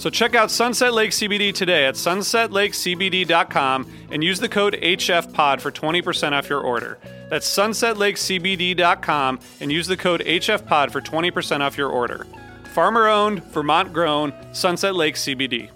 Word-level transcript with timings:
So 0.00 0.08
check 0.08 0.34
out 0.34 0.50
Sunset 0.50 0.94
Lake 0.94 1.10
CBD 1.10 1.52
today 1.52 1.84
at 1.84 1.94
sunsetlakecbd.com 1.94 3.86
and 4.10 4.24
use 4.24 4.40
the 4.40 4.48
code 4.48 4.72
HFPOD 4.80 5.60
for 5.60 5.70
20% 5.70 6.32
off 6.32 6.48
your 6.48 6.62
order. 6.62 6.98
That's 7.28 7.46
sunsetlakecbd.com 7.46 9.40
and 9.60 9.70
use 9.70 9.86
the 9.86 9.98
code 9.98 10.22
HFPOD 10.22 10.90
for 10.90 11.02
20% 11.02 11.60
off 11.60 11.76
your 11.76 11.90
order. 11.90 12.26
Farmer 12.72 13.08
owned, 13.08 13.44
Vermont 13.52 13.92
grown, 13.92 14.32
Sunset 14.54 14.94
Lake 14.94 15.16
CBD. 15.16 15.68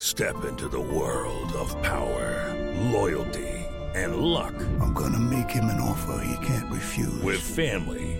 Step 0.00 0.46
into 0.46 0.68
the 0.68 0.80
world 0.80 1.52
of 1.52 1.76
power, 1.82 2.56
loyalty, 2.90 3.50
and 3.94 4.16
luck. 4.16 4.54
I'm 4.80 4.94
gonna 4.94 5.20
make 5.20 5.50
him 5.50 5.66
an 5.66 5.78
offer 5.78 6.24
he 6.24 6.46
can't 6.46 6.72
refuse. 6.72 7.22
With 7.22 7.40
family, 7.42 8.19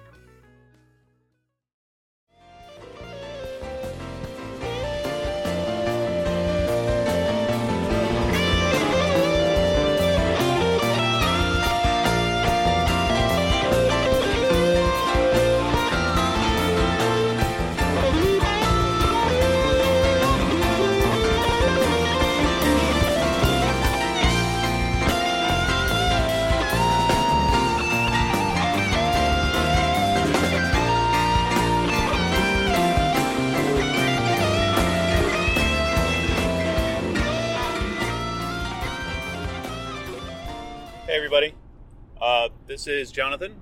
This 42.71 42.87
is 42.87 43.11
Jonathan 43.11 43.53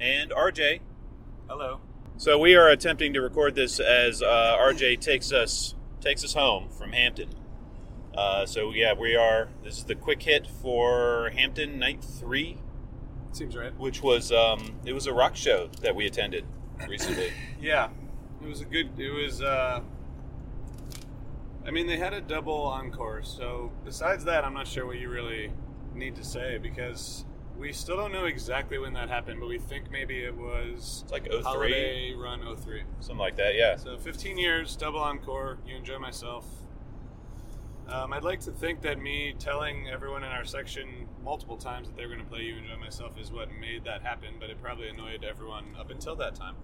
and 0.00 0.30
RJ. 0.30 0.80
Hello. 1.50 1.80
So 2.16 2.38
we 2.38 2.54
are 2.54 2.70
attempting 2.70 3.12
to 3.12 3.20
record 3.20 3.54
this 3.54 3.78
as 3.78 4.22
uh, 4.22 4.56
RJ 4.58 5.00
takes 5.02 5.32
us 5.32 5.74
takes 6.00 6.24
us 6.24 6.32
home 6.32 6.70
from 6.70 6.92
Hampton. 6.92 7.28
Uh, 8.16 8.46
so 8.46 8.72
yeah, 8.72 8.94
we 8.94 9.14
are. 9.14 9.50
This 9.62 9.76
is 9.76 9.84
the 9.84 9.94
quick 9.94 10.22
hit 10.22 10.46
for 10.46 11.30
Hampton 11.34 11.78
Night 11.78 12.02
Three, 12.02 12.56
Seems 13.32 13.54
right. 13.54 13.78
which 13.78 14.02
was 14.02 14.32
um, 14.32 14.76
it 14.86 14.94
was 14.94 15.06
a 15.06 15.12
rock 15.12 15.36
show 15.36 15.68
that 15.82 15.94
we 15.94 16.06
attended 16.06 16.46
recently. 16.88 17.30
Yeah, 17.60 17.90
it 18.42 18.48
was 18.48 18.62
a 18.62 18.64
good. 18.64 18.98
It 18.98 19.10
was. 19.10 19.42
uh 19.42 19.82
I 21.66 21.70
mean, 21.70 21.86
they 21.86 21.98
had 21.98 22.14
a 22.14 22.22
double 22.22 22.62
encore. 22.62 23.22
So 23.24 23.72
besides 23.84 24.24
that, 24.24 24.42
I'm 24.42 24.54
not 24.54 24.66
sure 24.66 24.86
what 24.86 24.96
you 24.96 25.10
really 25.10 25.52
need 25.94 26.16
to 26.16 26.24
say 26.24 26.56
because 26.56 27.26
we 27.58 27.72
still 27.72 27.96
don't 27.96 28.12
know 28.12 28.26
exactly 28.26 28.78
when 28.78 28.92
that 28.94 29.08
happened, 29.08 29.40
but 29.40 29.48
we 29.48 29.58
think 29.58 29.90
maybe 29.90 30.22
it 30.22 30.36
was 30.36 31.00
It's 31.04 31.12
like 31.12 31.24
03, 31.24 31.42
holiday 31.42 32.14
run 32.14 32.40
03. 32.56 32.82
something 33.00 33.18
like 33.18 33.36
that. 33.36 33.54
Yeah. 33.56 33.76
So 33.76 33.98
15 33.98 34.38
years, 34.38 34.76
double 34.76 35.00
encore. 35.00 35.58
You 35.66 35.76
enjoy 35.76 35.98
myself. 35.98 36.46
Um, 37.88 38.12
I'd 38.12 38.22
like 38.22 38.40
to 38.40 38.50
think 38.50 38.82
that 38.82 39.00
me 39.00 39.34
telling 39.38 39.88
everyone 39.88 40.22
in 40.22 40.30
our 40.30 40.44
section 40.44 41.08
multiple 41.24 41.56
times 41.56 41.88
that 41.88 41.96
they 41.96 42.04
were 42.04 42.12
going 42.12 42.24
to 42.24 42.30
play 42.30 42.42
You 42.42 42.56
Enjoy 42.56 42.76
Myself 42.76 43.18
is 43.18 43.32
what 43.32 43.48
made 43.50 43.84
that 43.84 44.02
happen, 44.02 44.34
but 44.38 44.50
it 44.50 44.60
probably 44.62 44.90
annoyed 44.90 45.24
everyone 45.24 45.74
up 45.80 45.90
until 45.90 46.14
that 46.16 46.34
time. 46.34 46.54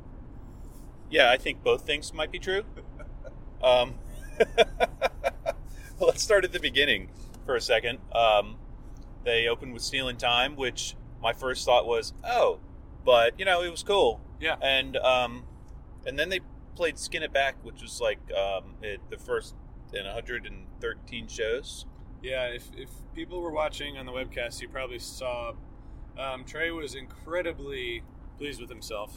Yeah, 1.11 1.31
I 1.31 1.39
think 1.39 1.63
both 1.63 1.87
things 1.87 2.13
might 2.13 2.31
be 2.31 2.39
true. 2.39 2.65
Um, 3.63 3.95
well, 4.59 6.09
let's 6.09 6.23
start 6.23 6.45
at 6.45 6.53
the 6.53 6.61
beginning 6.61 7.09
for 7.47 7.57
a 7.57 7.63
second. 7.63 7.99
Um, 8.15 8.57
they 9.25 9.49
opened 9.49 9.73
with 9.73 9.83
Stealing 9.83 10.17
Time, 10.17 10.57
which 10.57 10.97
my 11.23 11.33
first 11.33 11.65
thought 11.65 11.87
was, 11.87 12.13
oh, 12.23 12.61
but 13.05 13.39
you 13.39 13.45
know, 13.45 13.63
it 13.63 13.71
was 13.71 13.83
cool. 13.83 14.21
Yeah. 14.41 14.57
And 14.61 14.97
um, 14.97 15.45
and 16.07 16.19
then 16.19 16.29
they 16.29 16.41
played 16.75 16.99
Skin 16.99 17.23
It 17.23 17.33
Back, 17.33 17.57
which 17.63 17.83
was 17.83 18.01
like 18.01 18.19
um, 18.33 18.75
it, 18.83 19.01
the 19.11 19.19
first 19.19 19.55
in 19.93 20.05
113 20.05 21.29
shows. 21.29 21.87
Yeah, 22.23 22.47
if, 22.47 22.71
if 22.77 22.89
people 23.15 23.41
were 23.41 23.51
watching 23.51 23.99
on 23.99 24.07
the 24.07 24.13
webcast, 24.13 24.61
you 24.61 24.69
probably 24.69 24.99
saw 24.99 25.53
um, 26.19 26.45
Trey 26.45 26.71
was 26.71 26.95
incredibly 26.95 28.03
pleased 28.39 28.61
with 28.61 28.71
himself 28.71 29.15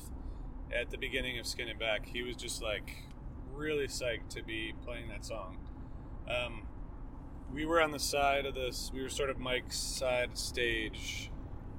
at 0.78 0.90
the 0.90 0.98
beginning 0.98 1.40
of 1.40 1.48
Skin 1.48 1.68
It 1.68 1.80
Back. 1.80 2.06
He 2.06 2.22
was 2.22 2.36
just 2.36 2.62
like 2.62 3.04
really 3.54 3.88
psyched 3.88 4.30
to 4.30 4.44
be 4.44 4.74
playing 4.84 5.08
that 5.10 5.26
song. 5.26 5.58
Um, 6.30 6.68
we 7.58 7.66
were 7.66 7.82
on 7.82 7.90
the 7.90 8.00
side 8.00 8.46
of 8.46 8.54
this. 8.54 8.92
We 8.94 9.02
were 9.02 9.10
sort 9.10 9.32
of 9.32 9.40
Mike's 9.40 9.80
side 9.80 10.38
stage, 10.38 11.32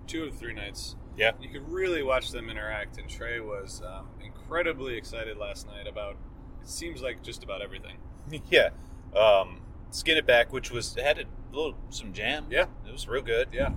two 0.09 0.25
of 0.25 0.35
three 0.35 0.53
nights. 0.53 0.97
Yeah. 1.17 1.31
You 1.41 1.49
could 1.49 1.71
really 1.71 2.03
watch 2.03 2.33
them 2.33 2.51
interact, 2.51 2.99
and 2.99 3.09
Trey 3.09 3.39
was 3.39 3.81
um, 3.87 4.09
incredibly 4.21 4.97
excited 4.97 5.39
last 5.39 5.69
night 5.69 5.87
about. 5.87 6.17
It 6.61 6.69
seems 6.69 7.01
like 7.01 7.23
just 7.23 7.45
about 7.45 7.63
everything. 7.63 7.97
yeah. 8.51 8.71
Um, 9.17 9.61
Skin 9.91 10.17
It 10.17 10.27
Back, 10.27 10.53
which 10.53 10.73
was 10.73 10.97
had 10.97 11.21
a 11.21 11.25
little 11.57 11.77
some 11.91 12.13
jam. 12.13 12.47
Yeah. 12.51 12.67
It 12.85 12.91
was 12.91 13.07
real 13.07 13.23
good. 13.23 13.51
Yeah. 13.53 13.69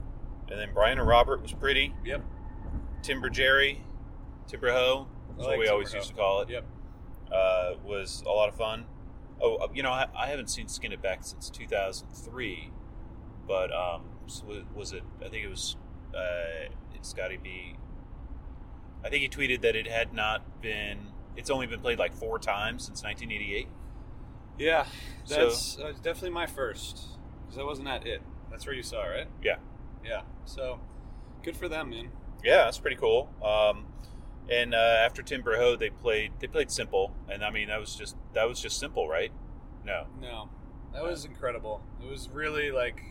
And 0.50 0.60
then 0.60 0.72
Brian 0.74 0.98
and 0.98 1.08
Robert 1.08 1.44
was 1.44 1.54
pretty. 1.54 1.94
Yep. 2.04 2.26
Timber 3.04 3.30
Jerry, 3.30 3.84
Timber 4.48 4.72
Ho, 4.72 5.08
that's 5.30 5.42
I 5.42 5.42
what 5.42 5.50
like 5.52 5.60
we 5.60 5.68
always 5.68 5.90
Timber 5.90 5.98
used 6.00 6.10
to 6.10 6.16
call 6.16 6.42
it. 6.42 6.50
Yep. 6.50 6.66
Uh, 7.32 7.74
was 7.86 8.24
a 8.26 8.30
lot 8.30 8.50
of 8.50 8.56
fun. 8.56 8.86
Oh, 9.42 9.56
uh, 9.56 9.68
you 9.74 9.82
know, 9.84 9.92
I, 9.92 10.08
I 10.16 10.28
haven't 10.28 10.50
seen 10.50 10.68
Skin 10.68 10.92
It 10.92 11.02
Back 11.02 11.24
since 11.24 11.50
2003, 11.50 12.70
but 13.48 13.74
um, 13.74 14.04
so 14.28 14.44
was, 14.76 14.94
it? 14.94 15.04
I 15.20 15.30
think 15.30 15.46
it 15.46 15.50
was. 15.50 15.76
Uh, 16.16 16.70
it's 16.94 17.14
got 17.14 17.30
to 17.30 17.40
be. 17.40 17.76
I 19.04 19.10
think 19.10 19.24
he 19.24 19.30
tweeted 19.30 19.62
that 19.62 19.76
it 19.76 19.88
had 19.88 20.14
not 20.14 20.62
been. 20.62 21.08
It's 21.36 21.50
only 21.50 21.66
been 21.66 21.80
played 21.80 21.98
like 21.98 22.14
four 22.14 22.38
times 22.38 22.86
since 22.86 23.04
1988. 23.04 23.68
Yeah. 24.60 24.86
So- 25.24 25.36
That's 25.48 25.80
uh, 25.80 25.94
definitely 26.04 26.32
my 26.32 26.46
first 26.46 27.08
because 27.46 27.58
I 27.58 27.64
wasn't 27.64 27.88
at 27.88 28.06
it. 28.06 28.22
That's 28.52 28.66
where 28.66 28.76
you 28.76 28.84
saw, 28.84 29.04
it, 29.04 29.10
right? 29.10 29.28
Yeah. 29.42 29.56
Yeah. 30.06 30.22
So, 30.46 30.80
good 31.42 31.56
for 31.56 31.68
them, 31.70 31.90
man. 31.92 32.10
Yeah, 32.44 32.66
that's 32.66 32.78
pretty 32.80 32.98
cool. 32.98 33.30
Um, 33.44 33.86
and 34.52 34.76
uh, 34.76 34.78
after 34.78 35.24
Timber 35.24 35.58
Ho, 35.58 35.76
they 35.76 35.90
played 35.90 36.34
they 36.40 36.48
played 36.48 36.70
simple, 36.70 37.16
and 37.30 37.44
I 37.44 37.50
mean 37.50 37.70
that 37.70 37.80
was 37.80 37.96
just 37.96 38.16
that 38.34 38.48
was 38.48 38.60
just 38.62 38.78
simple, 38.78 39.08
right? 39.08 39.32
No. 39.86 40.06
No, 40.22 40.50
that 40.94 41.04
was 41.04 41.26
incredible. 41.26 41.82
It 42.04 42.10
was 42.10 42.30
really 42.30 42.72
like 42.72 43.02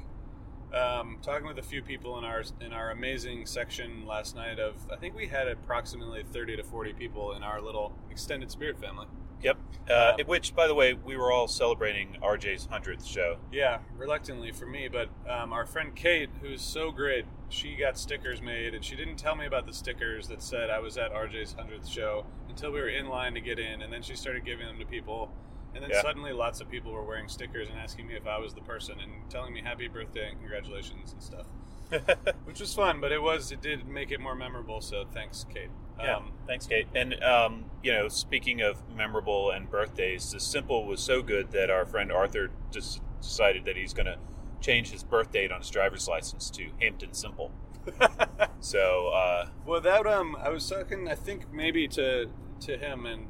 um, 0.74 1.18
talking 1.22 1.46
with 1.46 1.58
a 1.58 1.62
few 1.62 1.82
people 1.82 2.18
in 2.18 2.24
our 2.24 2.42
in 2.60 2.72
our 2.72 2.90
amazing 2.90 3.46
section 3.46 4.06
last 4.06 4.36
night. 4.36 4.58
Of 4.58 4.74
I 4.92 4.96
think 4.96 5.14
we 5.16 5.28
had 5.28 5.48
approximately 5.48 6.22
thirty 6.22 6.56
to 6.56 6.62
forty 6.62 6.92
people 6.92 7.32
in 7.32 7.42
our 7.42 7.60
little 7.60 7.92
extended 8.10 8.50
spirit 8.50 8.78
family. 8.78 9.06
Yep. 9.42 9.58
Uh, 9.88 10.16
Um, 10.20 10.26
which, 10.26 10.54
by 10.54 10.66
the 10.66 10.74
way, 10.74 10.92
we 10.92 11.16
were 11.16 11.32
all 11.32 11.48
celebrating 11.48 12.18
RJ's 12.22 12.66
hundredth 12.66 13.06
show. 13.06 13.38
Yeah, 13.50 13.78
reluctantly 13.96 14.52
for 14.52 14.66
me, 14.66 14.88
but 14.88 15.08
um, 15.26 15.54
our 15.54 15.64
friend 15.64 15.96
Kate, 15.96 16.28
who's 16.42 16.60
so 16.60 16.90
great, 16.90 17.24
she 17.50 17.76
got 17.76 17.98
stickers 17.98 18.40
made, 18.40 18.74
and 18.74 18.84
she 18.84 18.96
didn't 18.96 19.16
tell 19.16 19.34
me 19.36 19.46
about 19.46 19.66
the 19.66 19.72
stickers 19.72 20.28
that 20.28 20.42
said 20.42 20.70
I 20.70 20.78
was 20.78 20.96
at 20.96 21.12
RJ's 21.12 21.52
hundredth 21.52 21.88
show 21.88 22.24
until 22.48 22.70
we 22.72 22.80
were 22.80 22.88
in 22.88 23.08
line 23.08 23.34
to 23.34 23.40
get 23.40 23.58
in, 23.58 23.82
and 23.82 23.92
then 23.92 24.02
she 24.02 24.14
started 24.16 24.44
giving 24.44 24.66
them 24.66 24.78
to 24.78 24.86
people, 24.86 25.30
and 25.74 25.82
then 25.82 25.90
Yeah. 25.90 26.02
suddenly 26.02 26.32
lots 26.32 26.60
of 26.60 26.70
people 26.70 26.92
were 26.92 27.04
wearing 27.04 27.28
stickers 27.28 27.68
and 27.68 27.78
asking 27.78 28.06
me 28.06 28.14
if 28.14 28.26
I 28.26 28.38
was 28.38 28.54
the 28.54 28.60
person 28.62 28.98
and 29.00 29.28
telling 29.30 29.52
me 29.52 29.60
happy 29.62 29.88
birthday 29.88 30.28
and 30.30 30.38
congratulations 30.38 31.12
and 31.12 31.22
stuff, 31.22 31.46
which 32.44 32.60
was 32.60 32.72
fun, 32.74 33.00
but 33.00 33.12
it 33.12 33.20
was 33.22 33.52
it 33.52 33.60
did 33.60 33.86
make 33.88 34.10
it 34.10 34.20
more 34.20 34.34
memorable. 34.34 34.80
So 34.80 35.04
thanks, 35.12 35.44
Kate. 35.52 35.70
Yeah. 35.98 36.16
Um, 36.16 36.32
Thanks, 36.46 36.66
Kate. 36.66 36.86
And 36.94 37.22
um, 37.22 37.66
you 37.82 37.92
know, 37.92 38.08
speaking 38.08 38.62
of 38.62 38.78
memorable 38.96 39.50
and 39.50 39.70
birthdays, 39.70 40.30
the 40.32 40.40
simple 40.40 40.86
was 40.86 41.00
so 41.00 41.20
good 41.22 41.50
that 41.52 41.68
our 41.68 41.84
friend 41.84 42.10
Arthur 42.10 42.50
just 42.70 43.02
decided 43.20 43.66
that 43.66 43.76
he's 43.76 43.92
going 43.92 44.06
to 44.06 44.16
change 44.60 44.90
his 44.90 45.02
birth 45.02 45.32
date 45.32 45.52
on 45.52 45.60
his 45.60 45.70
driver's 45.70 46.08
license 46.08 46.50
to 46.50 46.68
Hampton 46.80 47.12
Simple. 47.12 47.50
so 48.60 49.08
uh, 49.08 49.48
Well, 49.66 49.80
that 49.80 50.06
um, 50.06 50.36
I 50.36 50.50
was 50.50 50.68
talking. 50.68 51.08
I 51.08 51.14
think 51.14 51.52
maybe 51.52 51.88
to 51.88 52.30
to 52.60 52.76
him, 52.76 53.06
and 53.06 53.26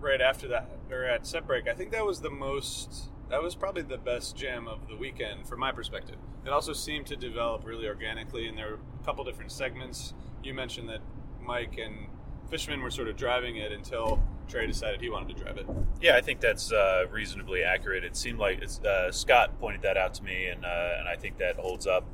right 0.00 0.20
after 0.20 0.48
that, 0.48 0.70
or 0.90 1.04
at 1.04 1.26
set 1.26 1.46
break, 1.46 1.68
I 1.68 1.74
think 1.74 1.90
that 1.92 2.06
was 2.06 2.20
the 2.20 2.30
most. 2.30 3.10
That 3.28 3.42
was 3.42 3.54
probably 3.54 3.82
the 3.82 3.98
best 3.98 4.36
jam 4.36 4.68
of 4.68 4.88
the 4.88 4.96
weekend, 4.96 5.48
from 5.48 5.60
my 5.60 5.72
perspective. 5.72 6.16
It 6.44 6.50
also 6.50 6.74
seemed 6.74 7.06
to 7.06 7.16
develop 7.16 7.64
really 7.64 7.86
organically, 7.86 8.46
and 8.46 8.58
there 8.58 8.72
were 8.72 8.78
a 9.00 9.04
couple 9.04 9.24
different 9.24 9.50
segments. 9.52 10.12
You 10.44 10.52
mentioned 10.52 10.88
that 10.90 11.00
Mike 11.40 11.78
and 11.78 12.08
Fishman 12.52 12.82
were 12.82 12.90
sort 12.90 13.08
of 13.08 13.16
driving 13.16 13.56
it 13.56 13.72
until 13.72 14.22
Trey 14.46 14.66
decided 14.66 15.00
he 15.00 15.08
wanted 15.08 15.34
to 15.34 15.42
drive 15.42 15.56
it. 15.56 15.66
Yeah, 16.02 16.16
I 16.16 16.20
think 16.20 16.38
that's 16.40 16.70
uh, 16.70 17.06
reasonably 17.10 17.62
accurate. 17.64 18.04
It 18.04 18.14
seemed 18.14 18.38
like 18.38 18.60
it's, 18.60 18.78
uh, 18.84 19.10
Scott 19.10 19.58
pointed 19.58 19.80
that 19.82 19.96
out 19.96 20.12
to 20.14 20.22
me, 20.22 20.48
and 20.48 20.62
uh, 20.62 20.96
and 20.98 21.08
I 21.08 21.16
think 21.16 21.38
that 21.38 21.56
holds 21.56 21.86
up. 21.86 22.04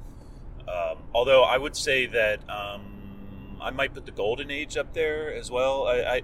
Um, 0.69 0.99
although 1.13 1.43
I 1.43 1.59
would 1.59 1.75
say 1.75 2.07
that 2.07 2.49
um, 2.49 3.59
I 3.61 3.71
might 3.71 3.93
put 3.93 4.07
the 4.07 4.13
Golden 4.13 4.49
Age 4.49 4.77
up 4.77 4.95
there 4.95 5.35
as 5.35 5.51
well. 5.51 5.89
I, 5.89 5.97
I 6.03 6.23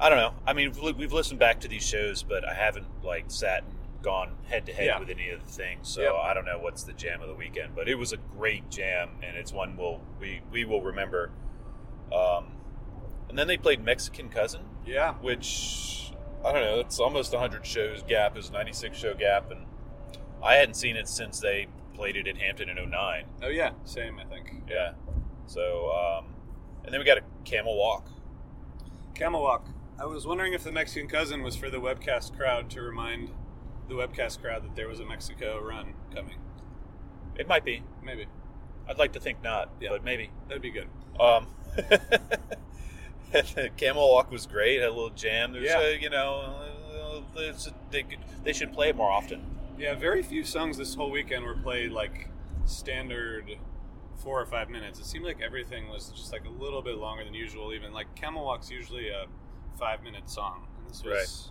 I 0.00 0.08
don't 0.08 0.18
know. 0.18 0.32
I 0.46 0.54
mean, 0.54 0.72
we've 0.82 0.96
we've 0.96 1.12
listened 1.12 1.38
back 1.38 1.60
to 1.60 1.68
these 1.68 1.86
shows, 1.86 2.22
but 2.22 2.42
I 2.42 2.54
haven't 2.54 2.86
like 3.04 3.26
sat 3.28 3.64
and 3.64 3.74
gone 4.00 4.30
head 4.44 4.64
to 4.64 4.72
head 4.72 4.98
with 4.98 5.10
any 5.10 5.28
of 5.28 5.44
the 5.44 5.52
things. 5.52 5.88
So 5.88 6.00
Yep. 6.00 6.12
I 6.22 6.32
don't 6.32 6.46
know 6.46 6.58
what's 6.58 6.84
the 6.84 6.94
jam 6.94 7.20
of 7.20 7.28
the 7.28 7.34
weekend, 7.34 7.74
but 7.74 7.86
it 7.86 7.96
was 7.96 8.14
a 8.14 8.18
great 8.38 8.70
jam, 8.70 9.10
and 9.22 9.36
it's 9.36 9.52
one 9.52 9.76
we'll 9.76 10.00
we 10.18 10.40
we 10.50 10.64
will 10.64 10.80
remember. 10.80 11.32
Um, 12.10 12.55
and 13.28 13.38
then 13.38 13.46
they 13.46 13.56
played 13.56 13.82
Mexican 13.84 14.28
Cousin 14.28 14.62
Yeah, 14.86 15.14
which 15.14 16.12
I 16.44 16.52
don't 16.52 16.62
know. 16.62 16.80
It's 16.80 17.00
almost 17.00 17.32
100 17.32 17.66
shows 17.66 18.02
gap. 18.02 18.36
Is 18.36 18.50
96 18.50 18.96
show 18.96 19.14
gap, 19.14 19.50
and 19.50 19.66
I 20.42 20.54
hadn't 20.54 20.74
seen 20.74 20.96
it 20.96 21.08
since 21.08 21.40
they 21.40 21.66
played 21.94 22.16
it 22.16 22.28
at 22.28 22.36
Hampton 22.36 22.68
in 22.68 22.76
09. 22.90 23.24
oh 23.42 23.48
yeah, 23.48 23.70
same. 23.84 24.18
I 24.20 24.24
think. 24.24 24.52
Yeah. 24.68 24.92
So, 25.46 25.90
um, 25.92 26.34
and 26.84 26.92
then 26.92 27.00
we 27.00 27.04
got 27.06 27.18
a 27.18 27.22
camel 27.44 27.76
walk. 27.76 28.08
Camel 29.14 29.42
Walk. 29.42 29.66
I 29.98 30.04
was 30.04 30.26
wondering 30.26 30.52
if 30.52 30.62
the 30.62 30.72
Mexican 30.72 31.08
cousin 31.08 31.42
was 31.42 31.56
for 31.56 31.70
the 31.70 31.78
webcast 31.80 32.36
crowd 32.36 32.68
to 32.70 32.82
remind 32.82 33.30
the 33.88 33.94
webcast 33.94 34.42
crowd 34.42 34.62
that 34.64 34.76
there 34.76 34.88
was 34.88 35.00
a 35.00 35.06
Mexico 35.06 35.58
run 35.58 35.94
coming. 36.14 36.36
It 37.36 37.48
might 37.48 37.64
be. 37.64 37.82
Maybe 38.04 38.26
I'd 38.88 38.98
like 38.98 39.12
to 39.14 39.20
think 39.20 39.42
not, 39.42 39.70
Yeah. 39.80 39.88
but 39.90 40.04
maybe. 40.04 40.30
that'd 40.48 40.62
be 40.62 40.70
good. 40.70 40.88
Um, 41.18 41.46
the 43.54 43.70
camel 43.76 44.10
walk 44.12 44.30
was 44.30 44.46
great. 44.46 44.80
Had 44.80 44.88
a 44.88 44.92
little 44.92 45.10
jam. 45.10 45.52
There's, 45.52 45.64
Yeah. 45.64 45.80
a, 45.80 45.98
you 45.98 46.10
know, 46.10 46.54
uh, 46.96 47.40
a, 47.40 47.52
they, 47.90 48.02
could- 48.02 48.18
they 48.44 48.52
should 48.52 48.72
play 48.72 48.88
it 48.90 48.96
more 48.96 49.10
often. 49.10 49.44
Yeah, 49.78 49.94
very 49.94 50.22
few 50.22 50.44
songs 50.44 50.76
this 50.78 50.94
whole 50.94 51.10
weekend 51.10 51.44
were 51.44 51.54
played 51.56 51.92
like 51.92 52.28
standard 52.64 53.58
four 54.16 54.40
or 54.40 54.46
five 54.46 54.70
minutes. 54.70 54.98
It 54.98 55.04
seemed 55.06 55.24
like 55.24 55.40
everything 55.42 55.88
was 55.88 56.08
just 56.10 56.32
like 56.32 56.44
a 56.46 56.62
little 56.62 56.82
bit 56.82 56.96
longer 56.96 57.24
than 57.24 57.34
usual. 57.34 57.72
Even 57.74 57.92
like 57.92 58.14
Camel 58.14 58.44
Walk's 58.44 58.70
usually 58.70 59.08
a 59.08 59.26
five 59.78 60.02
minute 60.02 60.28
song, 60.30 60.66
and 60.78 60.88
this 60.88 61.04
was 61.04 61.50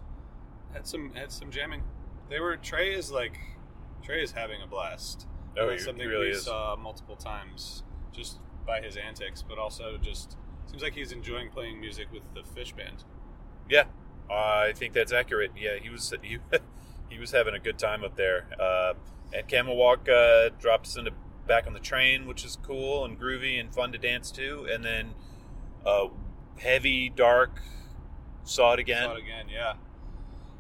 had 0.74 0.88
some 0.88 1.12
had 1.14 1.32
some 1.32 1.52
jamming. 1.52 1.84
They 2.30 2.40
were 2.40 2.58
Trey 2.58 2.94
is 2.96 3.12
like 3.12 3.38
Trey 4.04 4.24
is 4.24 4.32
having 4.32 4.62
a 4.64 4.68
blast. 4.68 5.28
Oh, 5.58 5.70
That's 5.70 5.86
something 5.86 6.08
really 6.08 6.28
we 6.30 6.32
is. 6.32 6.44
saw 6.46 6.76
multiple 6.76 7.16
times 7.16 7.84
just 8.12 8.40
by 8.66 8.82
his 8.82 8.98
antics, 8.98 9.42
but 9.48 9.58
also 9.58 9.98
just 10.02 10.36
seems 10.68 10.84
like 10.84 10.94
he's 10.94 11.12
enjoying 11.12 11.50
playing 11.50 11.80
music 11.80 12.08
with 12.12 12.24
the 12.34 12.42
Phish 12.42 12.76
Band. 12.76 13.04
Yeah, 13.70 13.86
I 14.32 14.74
think 14.76 14.94
that's 14.94 15.14
accurate. 15.14 15.52
Yeah, 15.58 15.78
he 15.82 15.90
was 15.90 16.14
he, 16.22 16.38
he 17.10 17.20
was 17.20 17.32
having 17.32 17.54
a 17.54 17.60
good 17.60 17.78
time 17.78 18.04
up 18.04 18.16
there. 18.16 18.48
Uh, 18.60 18.94
and 19.34 19.48
Camel 19.48 19.76
Walk 19.76 20.08
uh, 20.10 20.50
dropped 20.60 20.88
us 20.88 20.98
into 20.98 21.12
back 21.48 21.68
on 21.68 21.74
the 21.74 21.80
train, 21.80 22.26
which 22.26 22.44
is 22.44 22.58
cool 22.64 23.06
and 23.06 23.20
groovy 23.20 23.60
and 23.60 23.74
fun 23.74 23.92
to 23.92 23.98
dance 23.98 24.32
to. 24.32 24.68
And 24.72 24.84
then 24.84 25.14
uh, 25.86 26.08
heavy, 26.58 27.10
dark, 27.10 27.62
saw 28.44 28.74
it 28.74 28.80
again, 28.80 29.04
Saw 29.04 29.16
it 29.16 29.24
again, 29.24 29.46
yeah. 29.50 29.74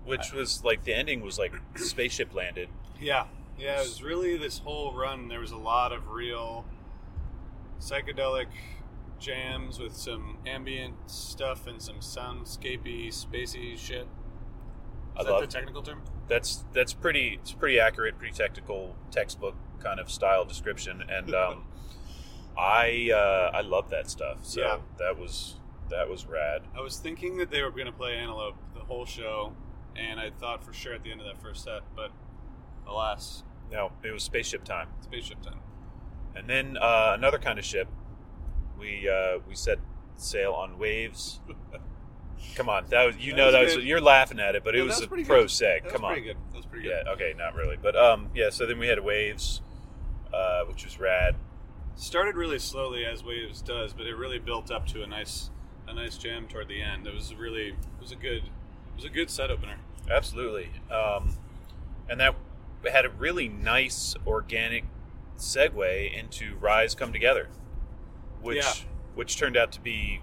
which 0.03 0.31
was 0.33 0.63
like 0.63 0.83
the 0.83 0.93
ending 0.93 1.21
was 1.21 1.39
like 1.39 1.53
spaceship 1.75 2.33
landed. 2.33 2.69
Yeah, 3.00 3.25
yeah. 3.57 3.77
It 3.77 3.88
was 3.88 4.03
really 4.03 4.38
this 4.38 4.59
whole 4.59 4.93
run. 4.93 5.27
There 5.27 5.39
was 5.39 5.51
a 5.51 5.57
lot 5.57 5.91
of 5.91 6.09
real 6.09 6.65
psychedelic 7.79 8.47
jams 9.19 9.79
with 9.79 9.95
some 9.95 10.38
ambient 10.45 10.95
stuff 11.10 11.67
and 11.67 11.81
some 11.81 11.98
soundscapey, 11.98 13.07
spacey 13.07 13.77
shit. 13.77 14.07
I 15.15 15.22
Is 15.22 15.25
that 15.27 15.31
love 15.31 15.41
the 15.41 15.48
technical 15.48 15.81
term? 15.81 16.01
that's 16.27 16.65
that's 16.74 16.93
pretty 16.93 17.39
it's 17.41 17.53
pretty 17.53 17.79
accurate, 17.79 18.17
pretty 18.17 18.34
technical 18.34 18.95
textbook 19.12 19.55
kind 19.79 20.00
of 20.00 20.10
style 20.12 20.43
description, 20.45 21.03
and 21.10 21.34
um, 21.36 21.65
I 22.57 23.10
uh, 23.13 23.55
I 23.57 23.62
love 23.62 23.89
that 23.91 24.10
stuff. 24.10 24.39
So 24.43 24.62
Yeah. 24.62 24.77
that 25.00 25.17
was 25.19 25.55
that 25.89 26.10
was 26.10 26.25
rad. 26.25 26.63
I 26.75 26.81
was 26.81 26.98
thinking 26.98 27.38
that 27.38 27.51
they 27.51 27.62
were 27.62 27.69
going 27.72 27.86
to 27.86 27.91
play 27.91 28.15
Antelope 28.15 28.55
the 28.74 28.79
whole 28.81 29.05
show, 29.05 29.53
and 29.95 30.19
I 30.19 30.31
thought 30.31 30.63
for 30.63 30.74
sure 30.74 30.93
at 30.93 31.03
the 31.03 31.12
end 31.12 31.22
of 31.22 31.27
that 31.27 31.41
first 31.41 31.63
set, 31.63 31.81
but 31.95 32.12
alas, 32.88 33.43
No, 33.72 33.91
it 34.03 34.12
was 34.12 34.24
spaceship 34.24 34.63
time, 34.63 34.88
spaceship 35.01 35.41
time. 35.43 35.60
and 36.36 36.50
then 36.50 36.75
uh, 36.77 37.12
another 37.15 37.38
kind 37.38 37.60
of 37.60 37.65
ship. 37.65 37.88
We 38.79 39.10
uh, 39.10 39.39
we 39.48 39.55
set 39.55 39.79
sail 40.17 40.53
on 40.53 40.77
waves. 40.77 41.39
Come 42.55 42.70
on, 42.70 42.86
that 42.89 43.05
was 43.05 43.17
you 43.17 43.32
That 43.32 43.38
know 43.38 43.46
was 43.48 43.53
that 43.53 43.75
was 43.77 43.86
you're 43.86 44.01
laughing 44.01 44.39
at 44.39 44.55
it, 44.55 44.63
but 44.63 44.75
it 44.75 44.82
was, 44.82 44.96
was 45.00 45.03
a 45.03 45.08
pro 45.08 45.24
good. 45.24 45.48
seg. 45.48 45.84
That 45.84 45.91
Come 45.91 46.01
was 46.03 46.10
on, 46.10 46.12
pretty 46.13 46.22
good. 46.27 46.38
That 46.51 46.58
was 46.58 46.65
pretty 46.65 46.88
good. 46.88 47.03
yeah, 47.05 47.12
okay, 47.13 47.34
not 47.38 47.55
really, 47.55 47.77
but 47.82 47.96
um, 47.96 48.29
yeah. 48.36 48.50
So 48.50 48.65
then 48.65 48.77
we 48.79 48.88
had 48.88 49.03
waves, 49.03 49.62
uh, 50.34 50.63
which 50.65 50.86
was 50.86 51.00
rad. 51.00 51.36
started 51.96 52.36
really 52.36 52.60
slowly 52.60 53.05
as 53.05 53.24
waves 53.24 53.62
does 53.62 53.94
but 53.94 54.05
it 54.05 54.15
really 54.15 54.38
built 54.39 54.70
up 54.70 54.86
to 54.88 55.01
a 55.01 55.08
nice 55.08 55.50
a 55.88 55.94
nice 55.94 56.17
jam 56.17 56.46
toward 56.48 56.67
the 56.67 56.82
end 56.82 57.08
it 57.08 57.13
was 57.13 57.34
really 57.36 57.70
it 57.70 58.01
was 58.01 58.12
a 58.12 58.15
good 58.17 58.44
it 58.44 58.96
was 58.96 59.05
a 59.05 59.10
good 59.10 59.29
set 59.29 59.50
opener 59.50 59.77
Absolutely. 60.12 60.70
Um, 60.91 61.36
and 62.10 62.20
that 62.20 62.36
had 62.91 63.05
a 63.05 63.10
really 63.10 63.48
nice 63.50 64.13
organic 64.27 64.86
segue 65.38 66.13
into 66.20 66.55
Rise 66.58 66.94
Come 66.94 67.12
Together, 67.12 67.50
which 68.45 68.57
Yeah. 68.57 68.71
which 69.15 69.37
turned 69.37 69.57
out 69.57 69.71
to 69.73 69.81
be 69.81 70.21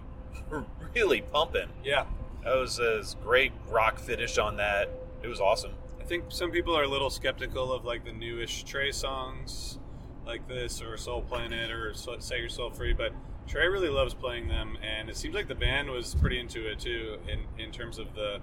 really 0.94 1.20
pumping. 1.22 1.68
Yeah. 1.84 2.04
That 2.44 2.56
was 2.56 2.78
a 2.78 3.02
great 3.22 3.52
rock 3.68 3.98
finish 3.98 4.36
on 4.38 4.56
that. 4.56 4.88
It 5.22 5.28
was 5.28 5.40
awesome. 5.40 5.72
I 6.00 6.04
think 6.04 6.24
some 6.28 6.50
people 6.50 6.76
are 6.76 6.82
a 6.82 6.88
little 6.88 7.10
skeptical 7.10 7.72
of 7.72 7.84
like 7.84 8.04
the 8.04 8.12
newish 8.12 8.64
Trey 8.64 8.90
songs 8.90 9.78
like 10.26 10.46
this 10.48 10.82
or 10.82 10.96
Soul 10.96 11.22
Planet 11.22 11.70
or 11.70 11.94
Set 11.94 12.38
Your 12.38 12.48
Soul 12.48 12.70
Free, 12.70 12.92
but 12.92 13.12
Trey 13.46 13.66
really 13.68 13.88
loves 13.88 14.14
playing 14.14 14.48
them, 14.48 14.76
and 14.82 15.08
it 15.10 15.16
seems 15.16 15.34
like 15.34 15.48
the 15.48 15.54
band 15.54 15.90
was 15.90 16.14
pretty 16.14 16.38
into 16.38 16.70
it 16.70 16.78
too 16.80 17.18
in, 17.28 17.40
in 17.62 17.70
terms 17.72 17.98
of 17.98 18.14
the, 18.14 18.38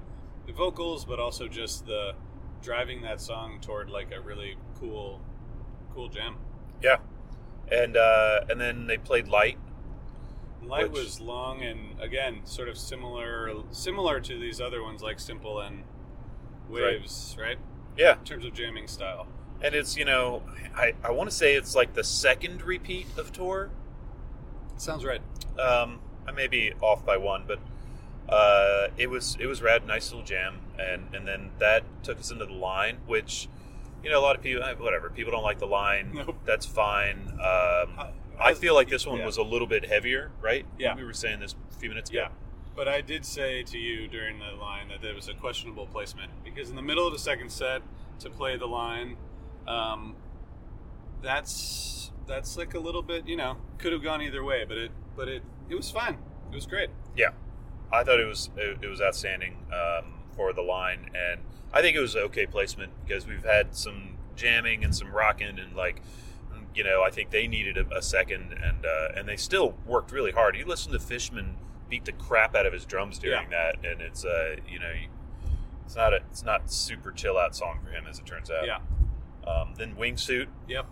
the 0.46 0.52
vocals, 0.54 1.06
but 1.06 1.20
also 1.20 1.48
just 1.48 1.86
the 1.86 2.14
driving 2.62 3.02
that 3.04 3.22
song 3.22 3.60
toward 3.62 3.90
like 3.90 4.14
a 4.14 4.20
really 4.20 4.58
cool, 4.80 5.22
cool 5.94 6.10
jam. 6.10 6.36
Yeah, 6.82 6.98
and 7.72 7.96
uh, 7.98 8.42
and 8.50 8.60
then 8.60 8.88
they 8.88 8.98
played 8.98 9.28
Light. 9.28 9.58
Light 10.64 10.92
Which- 10.92 11.04
was 11.04 11.20
long 11.22 11.62
and 11.64 12.00
again 12.00 12.42
sort 12.46 12.70
of 12.70 12.78
similar 12.78 13.52
similar 13.72 14.20
to 14.20 14.38
these 14.40 14.60
other 14.62 14.84
ones 14.84 15.02
like 15.02 15.20
Simple 15.20 15.60
and 15.62 15.84
Waves, 16.70 17.36
right? 17.40 17.58
Yeah, 17.98 18.18
In 18.20 18.24
terms 18.26 18.46
of 18.46 18.54
jamming 18.54 18.88
style. 18.88 19.28
and 19.62 19.74
it's 19.74 19.98
you 19.98 20.06
know 20.06 20.44
I 20.76 20.94
I 21.04 21.12
want 21.12 21.30
to 21.30 21.36
say 21.36 21.56
it's 21.56 21.76
like 21.76 21.94
the 21.94 22.04
second 22.04 22.62
repeat 22.62 23.08
of 23.18 23.32
tour. 23.32 23.70
Sounds 24.78 25.04
right. 25.04 25.22
Um, 25.60 26.00
I 26.28 26.32
may 26.32 26.48
be 26.48 26.74
off 26.82 27.06
by 27.06 27.18
one, 27.18 27.44
but 27.48 27.60
uh, 28.32 28.90
it 28.98 29.10
was 29.10 29.36
it 29.40 29.48
was 29.48 29.62
rad, 29.62 29.86
nice 29.88 30.12
little 30.12 30.26
jam, 30.26 30.60
and 30.78 31.14
and 31.16 31.28
then 31.28 31.50
that 31.60 31.84
took 32.04 32.20
us 32.20 32.32
into 32.32 32.46
the 32.46 32.54
line, 32.54 32.98
which 33.08 33.50
you 34.04 34.10
know 34.10 34.20
a 34.20 34.22
lot 34.22 34.36
of 34.36 34.42
people, 34.44 34.64
eh, 34.64 34.74
whatever, 34.78 35.10
people 35.10 35.32
don't 35.32 35.44
like 35.44 35.58
the 35.60 35.66
line. 35.68 36.12
Nope. 36.14 36.36
That's 36.46 36.66
fine. 36.66 37.32
Um, 37.44 38.08
I- 38.40 38.54
feel 38.54 38.74
like 38.74 38.90
this 38.90 39.06
one 39.06 39.20
yeah. 39.20 39.26
was 39.26 39.38
a 39.38 39.44
little 39.44 39.68
bit 39.68 39.86
heavier, 39.86 40.32
right? 40.42 40.66
Yeah. 40.78 40.96
we 40.96 41.04
were 41.04 41.14
saying 41.14 41.40
this 41.40 41.56
a 41.72 41.80
few 41.80 41.90
minutes 41.90 42.10
ago. 42.10 42.20
Yeah. 42.20 42.28
But 42.76 42.88
I 42.88 43.02
did 43.02 43.26
say 43.26 43.64
to 43.64 43.78
you 43.78 44.08
during 44.08 44.40
the 44.40 44.52
line 44.60 44.88
that 44.88 45.02
there 45.02 45.14
was 45.14 45.28
a 45.28 45.34
questionable 45.34 45.86
placement 45.88 46.32
because 46.44 46.70
in 46.70 46.76
the 46.76 46.82
middle 46.82 47.06
of 47.06 47.12
the 47.12 47.20
second 47.20 47.52
set 47.52 47.82
to 48.20 48.30
play 48.30 48.56
the 48.58 48.68
line, 48.68 49.18
um, 49.68 50.16
that's 51.22 52.12
that's 52.28 52.58
like 52.58 52.74
a 52.76 52.80
little 52.80 53.02
bit 53.02 53.28
you 53.28 53.36
know 53.36 53.58
could 53.78 53.92
have 53.92 54.04
gone 54.04 54.22
either 54.22 54.44
way, 54.44 54.64
but 54.66 54.78
it 54.78 54.92
but 55.16 55.28
it 55.28 55.44
it 55.70 55.76
was 55.76 55.92
fine. 55.92 56.18
It 56.52 56.56
was 56.56 56.66
great. 56.66 56.90
Yeah, 57.16 57.32
I 57.92 58.04
thought 58.04 58.20
it 58.20 58.28
was 58.28 58.50
it, 58.56 58.78
it 58.82 58.88
was 58.88 59.02
outstanding 59.02 59.58
um, 59.74 60.14
for 60.36 60.54
the 60.54 60.62
line, 60.62 61.12
and 61.14 61.42
I 61.74 61.82
think 61.82 61.98
it 61.98 62.00
was 62.00 62.16
okay 62.16 62.46
placement 62.46 62.94
because 63.06 63.28
we've 63.28 63.44
had 63.44 63.76
some 63.76 64.18
jamming 64.36 64.84
and 64.84 64.96
some 64.96 65.12
rocking, 65.12 65.60
and 65.60 65.76
like 65.76 66.02
you 66.76 66.84
know, 66.84 67.04
I 67.04 67.10
think 67.10 67.32
they 67.32 67.48
needed 67.48 67.78
a, 67.78 67.98
a 67.98 68.02
second, 68.02 68.54
and 68.54 68.86
uh, 68.86 69.10
and 69.16 69.28
they 69.28 69.36
still 69.38 69.76
worked 69.86 70.12
really 70.12 70.32
hard. 70.32 70.56
You 70.56 70.66
listen 70.66 70.92
to 70.94 71.00
Fishman 71.00 71.56
beat 71.90 72.06
the 72.06 72.12
crap 72.12 72.56
out 72.56 72.66
of 72.66 72.74
his 72.74 72.86
drums 72.86 73.18
during 73.18 73.50
that, 73.50 73.78
and 73.84 74.02
it's 74.02 74.24
uh, 74.24 74.56
you 74.68 74.80
know, 74.80 74.92
you, 74.92 75.08
it's 75.86 75.96
not 75.96 76.14
a 76.14 76.18
it's 76.30 76.44
not 76.44 76.72
super 76.72 77.12
chill 77.12 77.38
out 77.38 77.56
song 77.56 77.80
for 77.84 77.90
him 77.92 78.06
as 78.08 78.20
it 78.20 78.26
turns 78.26 78.50
out. 78.52 78.66
Yeah. 78.66 78.80
Um, 79.48 79.74
then 79.78 79.96
Wingsuit, 79.96 80.48
Yep. 80.68 80.86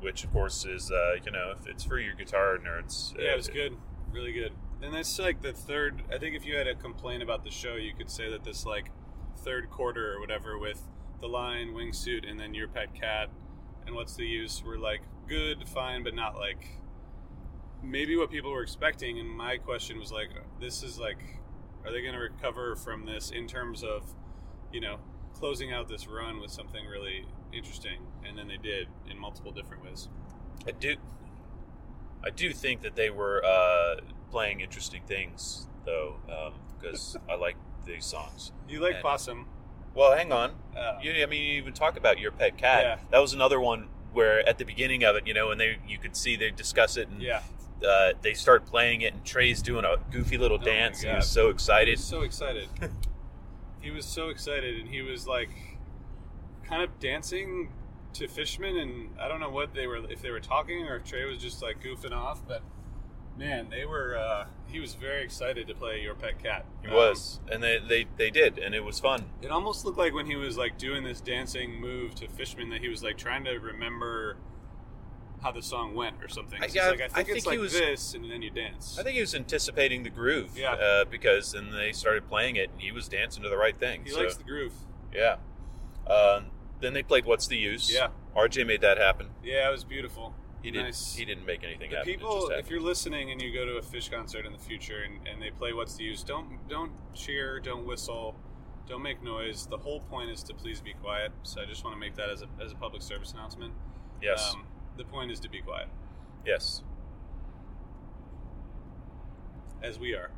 which 0.00 0.22
of 0.24 0.32
course 0.32 0.64
is 0.64 0.90
uh, 0.92 1.14
you 1.24 1.32
know, 1.32 1.52
if 1.58 1.66
it's 1.66 1.82
for 1.84 1.98
your 1.98 2.14
guitar 2.14 2.56
nerds. 2.58 3.14
Yeah, 3.18 3.30
uh, 3.30 3.32
it 3.32 3.36
was 3.36 3.48
good. 3.48 3.76
Really 4.12 4.32
good. 4.32 4.52
And 4.82 4.92
that's 4.94 5.18
like 5.18 5.42
the 5.42 5.52
third. 5.52 6.02
I 6.12 6.18
think 6.18 6.34
if 6.36 6.44
you 6.44 6.56
had 6.56 6.66
a 6.66 6.74
complaint 6.74 7.22
about 7.22 7.44
the 7.44 7.50
show, 7.50 7.74
you 7.76 7.94
could 7.94 8.10
say 8.10 8.30
that 8.30 8.44
this 8.44 8.66
like 8.66 8.90
third 9.38 9.70
quarter 9.70 10.12
or 10.14 10.20
whatever 10.20 10.58
with 10.58 10.82
the 11.20 11.28
line, 11.28 11.68
wingsuit, 11.72 12.28
and 12.28 12.38
then 12.38 12.52
your 12.52 12.66
pet 12.68 12.92
cat, 12.94 13.28
and 13.86 13.94
what's 13.94 14.14
the 14.16 14.26
use 14.26 14.62
were 14.64 14.78
like 14.78 15.00
good, 15.28 15.68
fine, 15.68 16.02
but 16.02 16.14
not 16.14 16.36
like 16.36 16.66
maybe 17.82 18.16
what 18.16 18.30
people 18.30 18.50
were 18.52 18.62
expecting. 18.62 19.18
And 19.18 19.28
my 19.28 19.56
question 19.56 19.98
was 19.98 20.12
like, 20.12 20.30
this 20.60 20.82
is 20.82 20.98
like, 20.98 21.18
are 21.84 21.92
they 21.92 22.00
going 22.02 22.14
to 22.14 22.20
recover 22.20 22.76
from 22.76 23.06
this 23.06 23.30
in 23.30 23.46
terms 23.46 23.82
of, 23.82 24.14
you 24.72 24.80
know, 24.80 24.98
closing 25.34 25.72
out 25.72 25.88
this 25.88 26.06
run 26.06 26.40
with 26.40 26.50
something 26.50 26.86
really 26.86 27.26
interesting? 27.52 27.98
And 28.26 28.38
then 28.38 28.48
they 28.48 28.56
did 28.56 28.88
in 29.10 29.18
multiple 29.18 29.50
different 29.52 29.84
ways. 29.84 30.08
I 30.66 30.70
do. 30.72 30.94
I 32.24 32.30
do 32.30 32.52
think 32.52 32.82
that 32.82 32.94
they 32.94 33.10
were 33.10 33.44
uh, 33.44 33.96
playing 34.30 34.60
interesting 34.60 35.02
things, 35.08 35.66
though, 35.84 36.14
because 36.78 37.16
I 37.28 37.34
like 37.34 37.56
these 37.84 38.04
songs. 38.04 38.52
You 38.68 38.78
like 38.80 38.94
And- 38.94 39.02
Possum? 39.02 39.46
Well, 39.94 40.16
hang 40.16 40.32
on. 40.32 40.52
Uh, 40.76 40.98
You, 41.02 41.12
I 41.22 41.26
mean, 41.26 41.42
you 41.42 41.58
even 41.58 41.72
talk 41.72 41.96
about 41.98 42.18
your 42.18 42.30
pet 42.32 42.56
cat. 42.56 42.82
Yeah. 42.84 42.98
That 43.10 43.18
was 43.18 43.32
another 43.34 43.60
one 43.60 43.88
where 44.12 44.46
at 44.48 44.58
the 44.58 44.64
beginning 44.64 45.04
of 45.04 45.16
it, 45.16 45.26
you 45.26 45.34
know, 45.34 45.50
and 45.50 45.60
they 45.60 45.78
you 45.86 45.98
could 45.98 46.16
see 46.16 46.36
they 46.36 46.50
discuss 46.50 46.96
it, 46.96 47.08
and 47.08 47.20
yeah. 47.22 47.40
uh, 47.86 48.12
they 48.22 48.34
start 48.34 48.66
playing 48.66 49.02
it, 49.02 49.12
and 49.14 49.24
Trey's 49.24 49.62
doing 49.62 49.84
a 49.84 49.96
goofy 50.10 50.38
little 50.38 50.58
Oh 50.60 50.64
dance. 50.64 51.00
He 51.02 51.08
was 51.08 51.28
so 51.28 51.46
He 51.46 51.50
excited. 51.52 51.92
was 51.98 52.04
so 52.04 52.22
excited. 52.22 52.68
he 53.80 53.90
was 53.90 54.04
so 54.04 54.28
excited, 54.28 54.78
and 54.80 54.88
he 54.88 55.02
was 55.02 55.26
like, 55.26 55.50
kind 56.64 56.82
of 56.82 56.98
dancing 57.00 57.70
to 58.14 58.28
Fishman, 58.28 58.76
and 58.76 59.08
I 59.18 59.28
don't 59.28 59.40
know 59.40 59.50
what 59.50 59.72
they 59.74 59.86
were, 59.86 59.98
if 60.10 60.20
they 60.20 60.30
were 60.30 60.40
talking 60.40 60.84
or 60.86 60.96
if 60.96 61.04
Trey 61.04 61.24
was 61.24 61.38
just 61.38 61.62
like 61.62 61.82
goofing 61.82 62.12
off, 62.12 62.46
but 62.46 62.62
man, 63.36 63.68
they 63.70 63.84
were. 63.84 64.16
Uh, 64.16 64.46
he 64.66 64.80
was 64.80 64.94
very 64.94 65.22
excited 65.24 65.66
to 65.68 65.74
play 65.74 66.00
Your 66.00 66.14
Pet 66.14 66.42
Cat. 66.42 66.64
He 66.82 66.88
Um, 66.88 66.94
was, 66.94 67.40
and 67.50 67.62
they, 67.62 67.78
they 67.78 68.06
they 68.16 68.30
did, 68.30 68.58
and 68.58 68.74
it 68.74 68.84
was 68.84 69.00
fun. 69.00 69.26
It 69.42 69.50
almost 69.50 69.84
looked 69.84 69.98
like 69.98 70.14
when 70.14 70.26
he 70.26 70.36
was 70.36 70.56
like 70.56 70.78
doing 70.78 71.04
this 71.04 71.20
dancing 71.20 71.80
move 71.80 72.14
to 72.16 72.28
Fishman 72.28 72.70
that 72.70 72.80
he 72.80 72.88
was 72.88 73.02
like 73.02 73.18
trying 73.18 73.44
to 73.44 73.52
remember 73.58 74.36
how 75.42 75.50
the 75.50 75.60
song 75.62 75.94
went 75.94 76.22
or 76.22 76.28
something. 76.28 76.62
I- 76.62 76.66
yeah, 76.72 76.88
like, 76.90 77.00
I 77.00 77.04
I 77.04 77.08
think, 77.08 77.26
think 77.26 77.38
it's 77.38 77.44
he 77.44 77.50
like 77.50 77.58
was- 77.58 77.72
this, 77.72 78.14
and 78.14 78.30
then 78.30 78.42
you 78.42 78.50
dance. 78.50 78.96
I 78.98 79.02
think 79.02 79.16
he 79.16 79.20
was 79.20 79.34
anticipating 79.34 80.04
the 80.04 80.10
groove, 80.10 80.56
Yeah. 80.56 80.72
uh, 80.74 81.04
because 81.04 81.52
then 81.52 81.70
they 81.72 81.90
started 81.92 82.28
playing 82.28 82.56
it, 82.56 82.70
and 82.70 82.80
he 82.80 82.92
was 82.92 83.08
dancing 83.08 83.42
to 83.42 83.48
the 83.48 83.56
right 83.56 83.76
thing. 83.78 84.04
he 84.04 84.10
so. 84.10 84.20
likes 84.20 84.36
the 84.36 84.44
groove. 84.44 84.72
Yeah. 85.12 85.36
Um, 86.06 86.46
then 86.80 86.92
they 86.94 87.02
played 87.02 87.26
"What's 87.26 87.46
the 87.46 87.56
Use." 87.56 87.92
Yeah. 87.92 88.08
RJ 88.36 88.64
made 88.66 88.80
that 88.82 88.98
happen. 88.98 89.30
Yeah, 89.44 89.68
it 89.68 89.72
was 89.72 89.84
beautiful. 89.84 90.34
He 90.62 90.70
didn't. 90.70 90.86
Nice. 90.86 91.14
He 91.16 91.24
didn't 91.24 91.44
make 91.44 91.64
anything 91.64 91.90
The 91.90 91.96
happen. 91.96 92.12
People, 92.12 92.48
if 92.50 92.70
you're 92.70 92.80
listening 92.80 93.30
and 93.32 93.42
you 93.42 93.52
go 93.52 93.64
to 93.64 93.72
a 93.78 93.82
Phish 93.82 94.10
concert 94.10 94.46
in 94.46 94.52
the 94.52 94.58
future 94.58 95.02
and, 95.04 95.26
and 95.26 95.42
they 95.42 95.50
play 95.50 95.72
"What's 95.72 95.94
the 95.96 96.04
Use," 96.04 96.22
don't 96.22 96.66
don't 96.68 96.92
cheer, 97.14 97.58
don't 97.58 97.84
whistle, 97.86 98.36
don't 98.88 99.02
make 99.02 99.22
noise. 99.22 99.66
The 99.66 99.78
whole 99.78 100.00
point 100.00 100.30
is 100.30 100.42
to 100.44 100.54
please 100.54 100.80
be 100.80 100.92
quiet. 100.94 101.32
So 101.42 101.60
I 101.60 101.64
just 101.66 101.82
want 101.84 101.96
to 101.96 102.00
make 102.00 102.14
that 102.16 102.30
as 102.30 102.42
a 102.42 102.46
as 102.64 102.70
a 102.72 102.76
public 102.76 103.02
service 103.02 103.32
announcement. 103.32 103.72
yes, 104.22 104.52
Um, 104.54 104.64
the 104.96 105.04
point 105.04 105.30
is 105.32 105.40
to 105.40 105.48
be 105.50 105.60
quiet, 105.60 105.88
yes, 106.46 106.82
as 109.82 109.98
we 109.98 110.14
are 110.14 110.30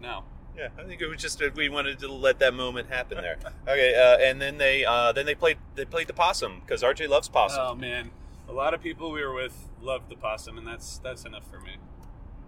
now. 0.00 0.24
yeah. 0.56 0.68
I 0.78 0.84
think 0.84 1.00
it 1.00 1.06
was 1.06 1.20
just 1.20 1.38
that 1.38 1.54
we 1.56 1.68
wanted 1.68 1.98
to 2.00 2.12
let 2.12 2.38
that 2.40 2.54
moment 2.54 2.88
happen 2.88 3.18
there. 3.18 3.38
okay, 3.68 3.94
uh, 3.94 4.18
and 4.18 4.40
then 4.40 4.58
they 4.58 4.84
uh, 4.84 5.12
then 5.12 5.26
they 5.26 5.34
played 5.34 5.58
they 5.74 5.84
played 5.84 6.06
the 6.06 6.12
possum 6.12 6.60
because 6.60 6.82
RJ 6.82 7.08
loves 7.08 7.28
possum. 7.28 7.58
Oh 7.60 7.74
man, 7.74 8.10
a 8.52 8.54
lot 8.54 8.74
of 8.74 8.82
people 8.82 9.10
we 9.10 9.24
were 9.24 9.32
with 9.34 9.68
loved 9.80 10.10
the 10.10 10.16
possum, 10.16 10.58
and 10.58 10.66
that's 10.66 10.98
that's 10.98 11.24
enough 11.24 11.48
for 11.50 11.58
me. 11.58 11.76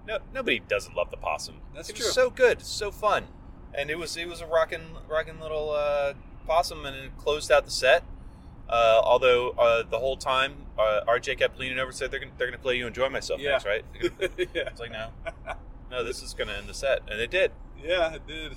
no, 0.07 0.19
nobody 0.35 0.59
doesn't 0.61 0.95
love 0.95 1.11
the 1.11 1.17
possum. 1.17 1.57
That's 1.75 1.89
it 1.91 1.97
true. 1.97 2.05
was 2.07 2.15
so 2.15 2.29
good, 2.31 2.61
so 2.63 2.91
fun, 2.91 3.25
and 3.73 3.91
it 3.91 3.99
was 3.99 4.17
it 4.17 4.29
was 4.29 4.41
a 4.41 4.47
rocking 4.47 4.83
rocking 5.09 5.41
little 5.41 5.71
uh, 5.71 6.13
possum, 6.47 6.85
and 6.85 6.95
it 6.97 7.17
closed 7.17 7.51
out 7.51 7.65
the 7.65 7.71
set. 7.71 8.05
Uh, 8.69 9.01
although 9.05 9.51
uh, 9.51 9.83
the 9.83 9.99
whole 9.99 10.17
time 10.17 10.67
uh, 10.79 11.01
RJ 11.07 11.39
kept 11.39 11.59
leaning 11.59 11.79
over 11.79 11.89
and 11.89 11.95
said 11.97 12.11
they're 12.11 12.19
gonna, 12.21 12.33
they're 12.39 12.47
going 12.49 12.59
to 12.59 12.63
play 12.63 12.77
you 12.79 12.87
enjoy 12.87 13.09
myself 13.11 13.39
Yeah. 13.41 13.51
next, 13.53 13.67
right? 13.67 13.85
yeah, 14.55 14.69
It's 14.69 14.81
like 14.81 14.91
no, 14.91 15.09
no, 15.91 16.03
this 16.03 16.23
is 16.23 16.33
going 16.33 16.49
to 16.49 16.57
end 16.57 16.67
the 16.69 16.73
set, 16.75 17.01
and 17.11 17.21
it 17.21 17.31
did. 17.31 17.53
yeah, 17.83 18.15
it 18.15 18.27
did. 18.27 18.53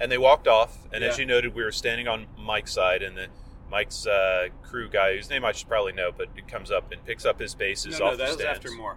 And 0.00 0.10
they 0.10 0.18
walked 0.18 0.48
off. 0.48 0.78
And 0.92 1.04
as 1.04 1.16
you 1.16 1.24
noted, 1.26 1.54
we 1.54 1.62
were 1.62 1.70
standing 1.70 2.08
on 2.08 2.26
Mike's 2.36 2.72
side, 2.72 3.02
and 3.02 3.16
the 3.16 3.26
Mike's 3.72 4.06
uh, 4.06 4.48
crew 4.62 4.88
guy, 4.88 5.16
whose 5.16 5.30
name 5.30 5.44
I 5.46 5.52
should 5.52 5.66
probably 5.66 5.92
know, 5.94 6.10
but 6.16 6.28
it 6.36 6.46
comes 6.46 6.70
up 6.70 6.92
and 6.92 7.02
picks 7.06 7.24
up 7.24 7.40
his 7.40 7.54
basses 7.54 7.98
No, 7.98 8.06
off 8.06 8.12
no, 8.12 8.16
the 8.18 8.24
that 8.24 8.36
was 8.36 8.44
after 8.44 8.70
more. 8.70 8.96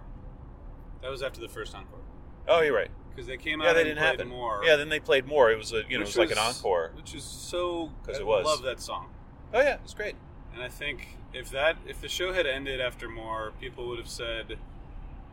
That 1.02 1.10
was 1.10 1.22
after 1.22 1.40
the 1.40 1.48
first 1.48 1.74
encore 1.74 1.98
Oh, 2.46 2.60
you're 2.60 2.76
right. 2.76 2.90
because 3.10 3.26
they 3.26 3.38
came 3.38 3.60
out 3.62 3.68
Yeah, 3.68 3.72
they 3.72 3.80
and 3.80 3.88
didn't 3.88 3.98
played 4.00 4.10
happen. 4.20 4.28
more. 4.28 4.60
Yeah, 4.64 4.76
then 4.76 4.90
they 4.90 5.00
played 5.00 5.26
more. 5.26 5.50
It 5.50 5.56
was 5.56 5.72
a 5.72 5.76
you 5.88 5.96
know, 5.96 5.96
it 5.96 5.98
which 6.00 6.06
was 6.08 6.16
like 6.18 6.30
an 6.30 6.38
encore. 6.38 6.92
which 6.94 7.14
is 7.14 7.24
so. 7.24 7.90
'Cause 8.04 8.16
I 8.16 8.20
it 8.20 8.26
was. 8.26 8.44
love 8.44 8.62
that 8.62 8.80
song, 8.80 9.08
Oh 9.54 9.60
yeah, 9.60 9.78
it's 9.82 9.94
great. 9.94 10.14
and 10.54 10.62
I 10.62 10.68
think 10.68 11.16
if 11.32 11.50
that 11.50 11.78
if 11.86 12.00
the 12.02 12.08
show 12.08 12.32
had 12.34 12.46
ended 12.46 12.80
after 12.80 13.08
more, 13.08 13.52
people 13.60 13.88
would 13.88 13.98
have 13.98 14.08
said 14.10 14.50
it 14.52 14.58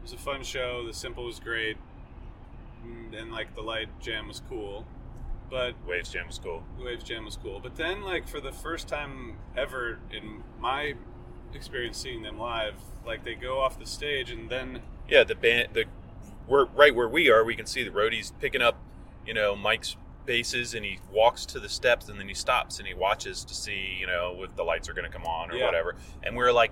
was 0.02 0.14
a 0.14 0.18
fun 0.18 0.44
show. 0.44 0.86
The 0.88 0.94
simple 0.94 1.26
was 1.26 1.40
great, 1.42 1.76
mm, 2.86 3.14
and 3.20 3.32
like 3.32 3.54
the 3.56 3.62
light 3.62 3.90
jam 4.00 4.30
was 4.30 4.42
cool, 4.50 4.86
but 5.54 5.76
Waves 5.88 6.10
Jam 6.10 6.26
was 6.26 6.40
cool. 6.40 6.64
Waves 6.84 7.04
Jam 7.04 7.26
was 7.26 7.38
cool. 7.38 7.60
But 7.62 7.76
then, 7.76 8.02
like 8.02 8.28
for 8.28 8.42
the 8.42 8.52
first 8.52 8.88
time 8.88 9.36
ever 9.56 10.00
in 10.12 10.44
my 10.60 10.96
experience 11.54 11.96
seeing 12.00 12.24
them 12.24 12.40
live, 12.40 12.74
like 13.06 13.24
they 13.24 13.36
go 13.36 13.60
off 13.60 13.78
the 13.78 13.86
stage 13.86 14.32
and 14.32 14.50
then 14.50 14.82
Yeah, 15.08 15.24
the 15.24 15.36
band, 15.36 15.70
the 15.74 15.86
we're 16.48 16.66
right 16.66 16.94
where 16.96 17.08
we 17.08 17.30
are. 17.30 17.44
We 17.44 17.56
can 17.56 17.68
see 17.68 17.84
the 17.84 17.92
roadies 17.92 18.32
picking 18.42 18.64
up, 18.64 18.80
you 19.28 19.34
know, 19.36 19.56
Mike's 19.56 19.96
bases 20.26 20.74
and 20.74 20.84
he 20.84 20.98
walks 21.12 21.46
to 21.46 21.60
the 21.60 21.70
steps 21.70 22.10
and 22.10 22.20
then 22.20 22.28
he 22.28 22.34
stops 22.34 22.80
and 22.80 22.88
he 22.88 22.94
watches 22.96 23.44
to 23.46 23.54
see 23.54 23.96
you 24.00 24.08
know 24.08 24.42
if 24.42 24.56
the 24.56 24.64
lights 24.64 24.90
are 24.90 24.94
going 24.94 25.06
to 25.10 25.16
come 25.16 25.28
on 25.28 25.52
or 25.52 25.56
Yeah. 25.56 25.66
whatever. 25.68 25.96
And 26.24 26.36
we're 26.36 26.52
like, 26.52 26.72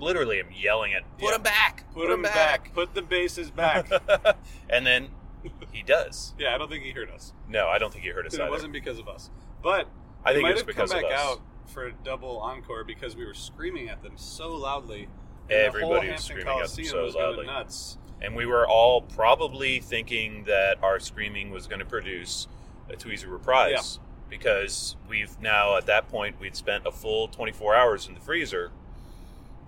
literally, 0.00 0.40
I'm 0.40 0.50
yelling 0.52 0.94
at 0.94 1.04
put 1.16 1.28
Yeah. 1.28 1.36
him 1.36 1.42
back, 1.42 1.84
Put, 1.94 2.10
him 2.10 2.22
back. 2.22 2.74
Put 2.74 2.92
the 2.94 3.02
bases 3.02 3.52
back. 3.52 3.88
and 4.68 4.84
then 4.84 5.10
he 5.72 5.82
does. 5.82 6.34
yeah, 6.38 6.54
I 6.54 6.58
don't 6.58 6.68
think 6.70 6.84
he 6.84 6.90
heard 6.90 7.10
us. 7.10 7.32
No, 7.48 7.68
I 7.68 7.78
don't 7.78 7.92
think 7.92 8.04
he 8.04 8.10
heard 8.10 8.26
us 8.26 8.34
It 8.34 8.40
either. 8.40 8.50
wasn't 8.50 8.72
because 8.72 8.98
of 8.98 9.08
us. 9.08 9.30
But 9.62 9.88
I 10.24 10.32
think 10.32 10.42
might 10.42 10.50
it 10.50 10.52
was 10.52 10.60
have 10.62 10.66
because 10.66 10.90
come 10.90 10.98
of 11.04 11.10
back 11.10 11.18
us. 11.18 11.24
out 11.26 11.40
for 11.66 11.86
a 11.86 11.92
double 11.92 12.38
encore 12.38 12.84
because 12.84 13.14
we 13.16 13.24
were 13.26 13.34
screaming 13.34 13.88
at 13.88 14.02
them 14.02 14.12
so 14.16 14.52
loudly. 14.54 15.08
and 15.48 15.52
Everybody 15.52 15.80
the 15.80 15.86
whole 15.86 15.94
was 15.94 16.02
Hampton 16.02 16.22
screaming 16.24 16.40
at 16.46 16.46
them 16.46 16.56
Coliseum 16.58 16.86
so 16.88 17.04
was 17.04 17.14
going 17.14 17.26
loudly. 17.28 17.46
nuts. 17.46 17.98
And 18.22 18.36
we 18.36 18.44
were 18.44 18.66
all 18.68 19.00
probably 19.02 19.80
thinking 19.80 20.44
that 20.44 20.76
our 20.82 20.98
screaming 21.00 21.50
was 21.50 21.66
going 21.66 21.78
to 21.78 21.86
produce 21.86 22.48
a 22.90 22.94
Tweezer 22.94 23.30
reprise. 23.30 23.98
Because 24.28 24.96
we've 25.08 25.40
now, 25.40 25.76
at 25.76 25.86
that 25.86 26.08
point, 26.08 26.38
we'd 26.38 26.54
spent 26.54 26.86
a 26.86 26.92
full 26.92 27.26
24 27.28 27.74
hours 27.74 28.06
in 28.06 28.14
the 28.14 28.20
freezer. 28.20 28.70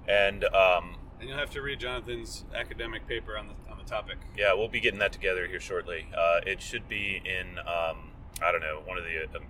And 0.07 0.45
um, 0.45 0.97
And 1.19 1.29
you'll 1.29 1.38
have 1.38 1.50
to 1.50 1.62
read 1.62 1.81
Jonathan's 1.81 2.45
academic 2.55 3.07
paper 3.09 3.37
on 3.38 3.49
the 3.49 3.55
the 3.85 3.91
topic. 3.91 4.19
yeah, 4.37 4.53
we'll 4.55 4.69
be 4.69 4.81
getting 4.81 5.01
that 5.01 5.12
together 5.12 5.47
here 5.47 5.61
shortly. 5.61 6.07
Uh, 6.17 6.41
it 6.47 6.61
should 6.62 6.89
be 6.89 7.21
in, 7.25 7.59
um, 7.61 8.11
I 8.43 8.51
don't 8.53 8.61
know, 8.61 8.81
one 8.85 8.99
of 8.99 9.05
the 9.05 9.39
um, 9.39 9.45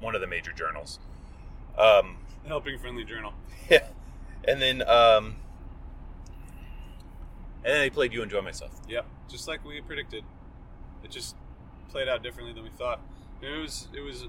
one 0.00 0.14
of 0.14 0.20
the 0.20 0.26
major 0.26 0.52
journals. 0.52 0.98
Um, 1.76 2.18
Helping 2.46 2.78
Friendly 2.78 3.04
Journal. 3.04 3.32
Yeah. 3.70 3.86
And 4.46 4.62
then 4.62 4.80
um 4.88 5.36
and 7.64 7.74
then 7.74 7.80
they 7.80 7.90
played 7.90 8.12
You 8.14 8.22
Enjoy 8.22 8.40
Myself. 8.40 8.70
Yep, 8.88 9.04
just 9.28 9.46
like 9.46 9.64
we 9.64 9.80
predicted. 9.82 10.24
It 11.04 11.10
just 11.10 11.36
played 11.90 12.08
out 12.08 12.22
differently 12.22 12.54
than 12.54 12.62
we 12.64 12.70
thought. 12.70 13.00
It 13.42 13.60
was 13.60 13.88
it 13.94 14.00
was 14.00 14.26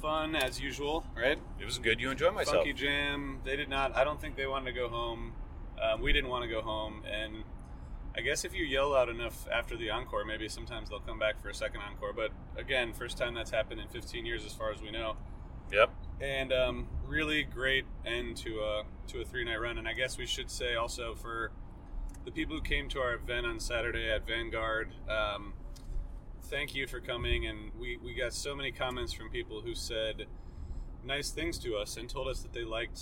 fun 0.00 0.34
as 0.34 0.60
usual, 0.60 1.04
right? 1.14 1.38
It 1.58 1.64
was 1.66 1.78
good 1.78 2.00
You 2.00 2.10
Enjoy 2.10 2.30
Myself. 2.30 2.56
Funky 2.58 2.72
Jam. 2.72 3.40
They 3.44 3.56
did 3.56 3.68
not. 3.68 3.94
I 3.96 4.02
don't 4.04 4.20
think 4.20 4.36
they 4.36 4.46
wanted 4.46 4.66
to 4.66 4.72
go 4.72 4.88
home. 4.88 5.32
Um, 5.82 6.00
we 6.00 6.12
didn't 6.12 6.30
want 6.30 6.44
to 6.44 6.48
go 6.48 6.62
home, 6.62 7.02
and 7.10 7.44
I 8.16 8.22
guess 8.22 8.44
if 8.44 8.54
you 8.54 8.64
yell 8.64 8.94
out 8.94 9.08
enough 9.08 9.46
after 9.52 9.76
the 9.76 9.90
encore, 9.90 10.24
maybe 10.24 10.48
sometimes 10.48 10.88
they'll 10.88 11.00
come 11.00 11.18
back 11.18 11.40
for 11.40 11.48
a 11.48 11.54
second 11.54 11.80
encore. 11.82 12.12
But 12.12 12.32
again, 12.56 12.92
first 12.92 13.16
time 13.16 13.34
that's 13.34 13.50
happened 13.50 13.80
in 13.80 13.88
15 13.88 14.26
years, 14.26 14.44
as 14.44 14.52
far 14.52 14.72
as 14.72 14.82
we 14.82 14.90
know. 14.90 15.16
Yep. 15.72 15.90
And 16.20 16.52
um, 16.52 16.88
really 17.06 17.44
great 17.44 17.84
end 18.04 18.36
to 18.38 18.60
a 18.60 18.82
to 19.08 19.20
a 19.20 19.24
three 19.24 19.44
night 19.44 19.60
run. 19.60 19.78
And 19.78 19.86
I 19.86 19.92
guess 19.92 20.18
we 20.18 20.26
should 20.26 20.50
say 20.50 20.74
also 20.74 21.14
for 21.14 21.52
the 22.24 22.30
people 22.30 22.56
who 22.56 22.62
came 22.62 22.88
to 22.88 23.00
our 23.00 23.14
event 23.14 23.46
on 23.46 23.60
Saturday 23.60 24.10
at 24.10 24.26
Vanguard. 24.26 24.92
Um, 25.08 25.54
thank 26.44 26.74
you 26.74 26.86
for 26.86 27.00
coming, 27.00 27.46
and 27.46 27.70
we, 27.78 27.96
we 27.96 28.14
got 28.14 28.32
so 28.32 28.54
many 28.54 28.72
comments 28.72 29.12
from 29.12 29.30
people 29.30 29.60
who 29.60 29.74
said 29.74 30.26
nice 31.04 31.30
things 31.30 31.58
to 31.60 31.76
us 31.76 31.96
and 31.96 32.08
told 32.08 32.28
us 32.28 32.40
that 32.40 32.52
they 32.52 32.64
liked 32.64 33.00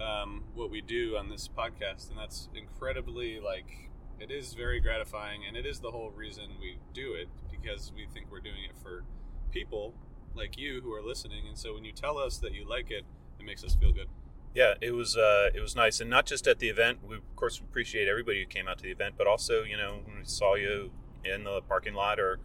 um, 0.00 0.42
what 0.54 0.70
we 0.70 0.80
do 0.80 1.16
on 1.16 1.28
this 1.28 1.48
podcast, 1.48 2.10
and 2.10 2.18
that's 2.18 2.48
incredibly 2.54 3.38
like 3.40 3.87
it 4.20 4.30
is 4.30 4.54
very 4.54 4.80
gratifying, 4.80 5.42
and 5.46 5.56
it 5.56 5.66
is 5.66 5.80
the 5.80 5.90
whole 5.90 6.10
reason 6.10 6.44
we 6.60 6.78
do 6.92 7.14
it 7.14 7.28
because 7.50 7.92
we 7.94 8.06
think 8.12 8.26
we're 8.30 8.40
doing 8.40 8.64
it 8.68 8.76
for 8.82 9.04
people 9.50 9.94
like 10.34 10.58
you 10.58 10.80
who 10.80 10.92
are 10.92 11.02
listening, 11.02 11.46
and 11.48 11.58
so 11.58 11.74
when 11.74 11.84
you 11.84 11.92
tell 11.92 12.18
us 12.18 12.38
that 12.38 12.52
you 12.52 12.68
like 12.68 12.90
it, 12.90 13.04
it 13.38 13.44
makes 13.44 13.64
us 13.64 13.74
feel 13.74 13.92
good. 13.92 14.08
Yeah, 14.54 14.74
it 14.80 14.92
was 14.92 15.16
uh 15.16 15.50
it 15.54 15.60
was 15.60 15.76
nice 15.76 16.00
and 16.00 16.08
not 16.08 16.26
just 16.26 16.46
at 16.46 16.58
the 16.58 16.68
event. 16.68 16.98
We 17.06 17.16
of 17.16 17.36
course 17.36 17.58
appreciate 17.58 18.08
everybody 18.08 18.40
who 18.40 18.46
came 18.46 18.66
out 18.66 18.78
to 18.78 18.82
the 18.84 18.90
event, 18.90 19.14
but 19.16 19.26
also, 19.26 19.62
you 19.62 19.76
know, 19.76 20.00
when 20.04 20.18
we 20.18 20.24
saw 20.24 20.54
you 20.54 20.90
in 21.24 21.44
the 21.44 21.60
parking 21.68 21.94
lot 21.94 22.18
or 22.18 22.40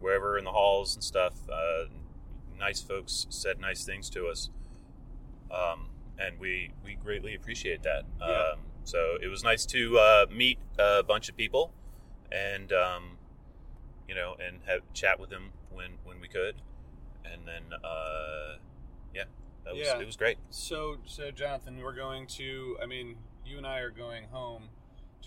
wherever 0.00 0.38
in 0.38 0.44
the 0.44 0.50
halls 0.52 0.94
and 0.94 1.04
stuff, 1.04 1.34
uh 1.50 1.84
nice 2.58 2.80
folks 2.80 3.26
said 3.28 3.60
nice 3.60 3.84
things 3.84 4.08
to 4.10 4.26
us. 4.26 4.50
Um 5.50 5.88
and 6.18 6.38
we 6.40 6.72
we 6.84 6.94
greatly 6.94 7.34
appreciate 7.34 7.82
that. 7.82 8.04
Yeah. 8.20 8.26
Um 8.26 8.58
so 8.84 9.16
it 9.22 9.28
was 9.28 9.42
nice 9.44 9.64
to 9.66 9.98
uh 9.98 10.26
meet 10.30 10.58
a 10.78 11.02
bunch 11.02 11.28
of 11.28 11.36
people 11.36 11.72
and 12.30 12.72
um 12.72 13.18
you 14.08 14.14
know, 14.14 14.34
and 14.44 14.60
have 14.66 14.80
chat 14.92 15.18
with 15.18 15.30
them 15.30 15.52
when 15.70 15.92
when 16.04 16.20
we 16.20 16.28
could. 16.28 16.56
And 17.24 17.46
then 17.46 17.62
uh 17.82 18.56
yeah, 19.14 19.24
that 19.64 19.74
was 19.74 19.86
Yeah. 19.86 20.00
it 20.00 20.06
was 20.06 20.16
great. 20.16 20.38
So, 20.50 20.98
so 21.06 21.30
Jonathan, 21.30 21.78
we're 21.78 21.94
going 21.94 22.26
to. 22.38 22.76
I 22.82 22.86
mean, 22.86 23.16
you 23.46 23.56
and 23.58 23.66
I 23.66 23.78
are 23.78 23.90
going 23.90 24.24
home 24.24 24.68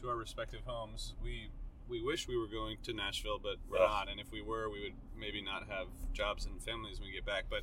to 0.01 0.09
our 0.09 0.15
respective 0.15 0.61
homes. 0.65 1.15
We 1.23 1.49
we 1.87 2.01
wish 2.03 2.27
we 2.27 2.37
were 2.37 2.47
going 2.47 2.77
to 2.83 2.93
Nashville, 2.93 3.39
but 3.41 3.57
we're 3.69 3.79
not. 3.79 4.09
And 4.09 4.19
if 4.19 4.31
we 4.31 4.41
were, 4.41 4.69
we 4.69 4.81
would 4.81 4.93
maybe 5.17 5.41
not 5.41 5.67
have 5.69 5.87
jobs 6.13 6.45
and 6.45 6.61
families 6.61 6.99
when 6.99 7.07
we 7.07 7.13
get 7.13 7.25
back. 7.25 7.45
But 7.49 7.61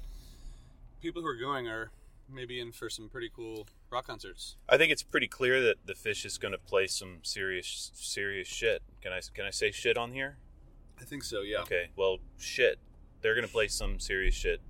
people 1.01 1.23
who 1.23 1.29
are 1.29 1.37
going 1.37 1.69
are 1.69 1.90
maybe 2.33 2.61
in 2.61 2.73
for 2.73 2.88
some 2.90 3.09
pretty 3.09 3.31
cool 3.35 3.66
rock 3.90 4.07
concerts. 4.07 4.57
I 4.68 4.77
think 4.77 4.92
it's 4.92 5.03
pretty 5.03 5.29
clear 5.29 5.61
that 5.62 5.87
the 5.87 5.95
Phish 5.95 6.25
is 6.25 6.38
going 6.38 6.53
to 6.53 6.59
play 6.59 6.87
some 6.87 7.18
serious, 7.23 7.90
serious 7.95 8.49
shit. 8.49 8.83
Can 9.01 9.12
I 9.12 9.21
can 9.35 9.45
I 9.45 9.51
say 9.51 9.71
shit 9.71 9.97
on 9.97 10.12
here? 10.12 10.38
I 11.01 11.05
think 11.05 11.25
so. 11.25 11.40
Yeah. 11.42 11.61
Okay. 11.61 11.90
Well, 11.97 12.18
shit. 12.38 12.79
They're 13.21 13.35
going 13.35 13.47
to 13.47 13.53
play 13.53 13.68
some 13.68 14.01
serious 14.01 14.35
shit. 14.35 14.61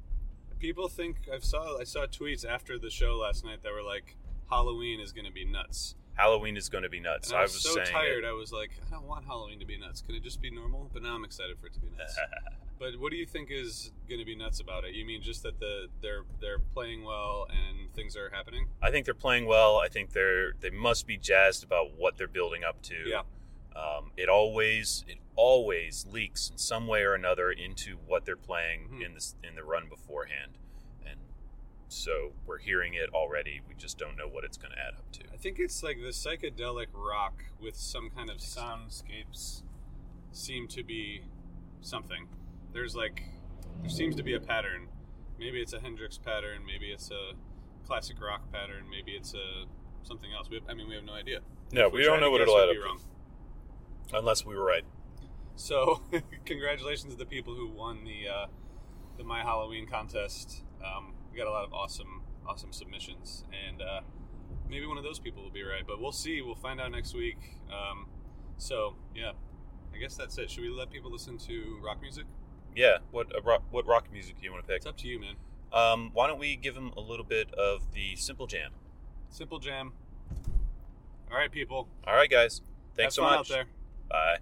People 0.59 0.89
think 0.89 1.29
I 1.33 1.39
saw 1.39 1.79
I 1.79 1.85
saw 1.85 2.07
tweets 2.07 2.47
after 2.47 2.79
the 2.79 2.91
show 2.91 3.17
last 3.17 3.45
night 3.45 3.63
that 3.63 3.73
were 3.73 3.83
like 3.83 4.17
Halloween 4.49 5.01
is 5.01 5.13
going 5.13 5.27
to 5.27 5.33
be 5.33 5.45
nuts. 5.45 5.95
Halloween 6.15 6.57
is 6.57 6.69
going 6.69 6.83
to 6.85 6.91
be 6.91 7.01
nuts. 7.01 7.31
And 7.31 7.39
I 7.39 7.43
was, 7.43 7.55
was 7.55 7.63
so 7.63 7.83
tired. 7.85 8.25
it. 8.25 8.27
I 8.27 8.33
was 8.33 8.53
like, 8.53 8.71
I 8.87 8.91
don't 8.91 9.07
want 9.07 9.25
Halloween 9.25 9.59
to 9.61 9.65
be 9.67 9.79
nuts. 9.79 10.03
Can 10.03 10.15
it 10.15 10.23
just 10.23 10.43
be 10.43 10.51
normal? 10.51 10.91
But 10.93 11.03
now 11.03 11.15
I'm 11.15 11.25
excited 11.25 11.59
for 11.59 11.67
it 11.69 11.73
to 11.75 11.81
be 11.81 11.89
nuts. 11.99 12.19
but 12.79 12.99
what 12.99 13.11
do 13.11 13.17
you 13.17 13.27
think 13.27 13.51
is 13.51 13.93
going 14.09 14.19
to 14.19 14.25
be 14.25 14.35
nuts 14.35 14.61
about 14.61 14.85
it? 14.85 14.95
You 14.95 15.05
mean 15.05 15.23
just 15.23 15.43
that 15.45 15.59
the 15.61 15.87
they're 16.01 16.23
they're 16.41 16.59
playing 16.59 17.05
well 17.05 17.47
and 17.51 17.93
things 17.95 18.17
are 18.17 18.31
happening? 18.31 18.67
I 18.83 18.91
think 18.91 19.05
they're 19.05 19.15
playing 19.15 19.47
well. 19.47 19.79
I 19.79 19.89
think 19.89 20.13
they're 20.13 20.53
they 20.61 20.71
must 20.71 21.07
be 21.07 21.17
jazzed 21.17 21.63
about 21.65 21.97
what 21.97 22.17
they're 22.17 22.29
building 22.29 22.63
up 22.65 22.83
to. 22.83 22.95
Yeah. 23.07 23.23
Um, 23.75 24.11
it 24.17 24.29
always 24.29 25.05
it 25.09 25.19
always 25.37 26.07
leaks 26.11 26.51
in 26.51 26.59
some 26.59 26.87
way 26.87 27.03
or 27.03 27.15
another 27.15 27.51
into 27.51 27.97
what 28.07 28.25
they're 28.27 28.37
playing 28.37 28.89
Mhm. 28.93 29.07
in 29.07 29.15
this 29.15 29.35
in 29.43 29.55
the 29.55 29.65
run 29.65 29.89
beforehand, 29.89 30.59
and 31.07 31.19
so 31.89 32.33
we're 32.45 32.59
hearing 32.59 32.93
it 32.95 33.09
already. 33.15 33.61
We 33.67 33.75
just 33.75 33.97
don't 33.97 34.17
know 34.17 34.29
what 34.29 34.45
it's 34.45 34.59
going 34.59 34.73
to 34.73 34.79
add 34.79 34.95
up 34.95 35.11
to. 35.13 35.23
I 35.33 35.37
think 35.39 35.59
it's 35.59 35.83
like 35.83 35.99
the 36.03 36.09
psychedelic 36.09 36.89
rock 36.93 37.45
with 37.61 37.77
some 37.77 38.11
kind 38.11 38.29
of 38.29 38.39
soundscapes 38.39 39.63
seem 40.33 40.69
to 40.69 40.83
be 40.83 41.23
something. 41.81 42.29
There's 42.73 42.95
like 42.95 43.23
there 43.81 43.91
seems 43.91 44.17
to 44.17 44.23
be 44.23 44.35
a 44.35 44.41
pattern. 44.41 44.89
Maybe 45.39 45.61
it's 45.61 45.73
a 45.73 45.81
Hendrix 45.81 46.19
pattern. 46.19 46.63
Maybe 46.67 46.87
it's 46.87 47.11
a 47.11 47.33
classic 47.87 48.21
rock 48.21 48.51
pattern. 48.53 48.85
Maybe 48.91 49.13
it's 49.13 49.35
a 49.35 49.65
something 50.05 50.31
else. 50.33 50.49
We 50.49 50.57
have, 50.57 50.65
I 50.69 50.75
mean, 50.75 50.89
we 50.89 50.95
have 50.95 51.05
no 51.05 51.15
idea. 51.15 51.41
No, 51.73 51.89
we 51.89 52.05
don't 52.05 52.21
know 52.21 52.31
what 52.31 52.41
it'll 52.41 52.59
add 52.59 52.69
up 52.69 52.77
wrong. 52.85 53.01
Unless 54.13 54.45
we 54.45 54.55
were 54.55 54.65
right. 54.65 54.85
So, 55.57 56.03
congratulations 56.45 57.13
to 57.13 57.19
the 57.19 57.27
people 57.27 57.55
who 57.55 57.69
won 57.69 58.05
the 58.05 58.29
uh, 58.29 58.47
the 59.17 59.25
My 59.25 59.43
Halloween 59.43 59.87
contest. 59.87 60.63
Um, 60.85 61.15
we 61.31 61.39
got 61.39 61.47
a 61.47 61.51
lot 61.51 61.65
of 61.65 61.73
awesome, 61.73 62.23
awesome 62.47 62.73
submissions, 62.73 63.45
and 63.67 63.81
uh, 63.81 64.01
maybe 64.69 64.87
one 64.87 64.99
of 64.99 65.05
those 65.05 65.19
people 65.19 65.43
will 65.43 65.51
be 65.51 65.63
right. 65.63 65.83
But 65.87 66.01
we'll 66.01 66.13
see. 66.13 66.43
We'll 66.43 66.55
find 66.55 66.81
out 66.81 66.91
next 66.91 67.15
week. 67.15 67.39
Um, 67.69 68.07
so, 68.59 68.97
yeah, 69.15 69.33
I 69.95 69.99
guess 69.99 70.17
that's 70.17 70.37
it. 70.39 70.51
Should 70.51 70.63
we 70.63 70.71
let 70.71 70.91
people 70.91 71.11
listen 71.11 71.39
to 71.39 71.79
rock 71.83 72.01
music? 72.01 72.25
Yeah. 72.75 72.99
What 73.11 73.35
uh, 73.35 73.41
rock, 73.43 73.63
what 73.71 73.87
rock 73.87 74.07
music 74.13 74.37
do 74.39 74.45
you 74.45 74.53
want 74.53 74.65
to 74.65 74.69
pick? 74.69 74.79
It's 74.79 74.87
up 74.87 74.97
to 74.99 75.09
you, 75.09 75.21
man. 75.21 75.35
Um, 75.73 76.11
why 76.13 76.27
don't 76.27 76.39
we 76.39 76.57
give 76.57 76.75
them 76.75 76.93
a 76.97 77.01
little 77.01 77.25
bit 77.25 77.53
of 77.55 77.93
the 77.95 78.15
Simple 78.17 78.47
Jam? 78.47 78.73
Simple 79.31 79.59
Jam. 79.59 79.93
All 81.31 81.39
right, 81.39 81.51
people. 81.51 81.89
All 82.07 82.15
right, 82.15 82.29
guys. 82.31 82.61
Thanks 82.95 83.17
Have 83.17 83.23
so 83.23 83.23
fun 83.23 83.39
much. 83.39 83.51
out 83.51 83.55
there. 83.55 83.65
Bye. 84.11 84.37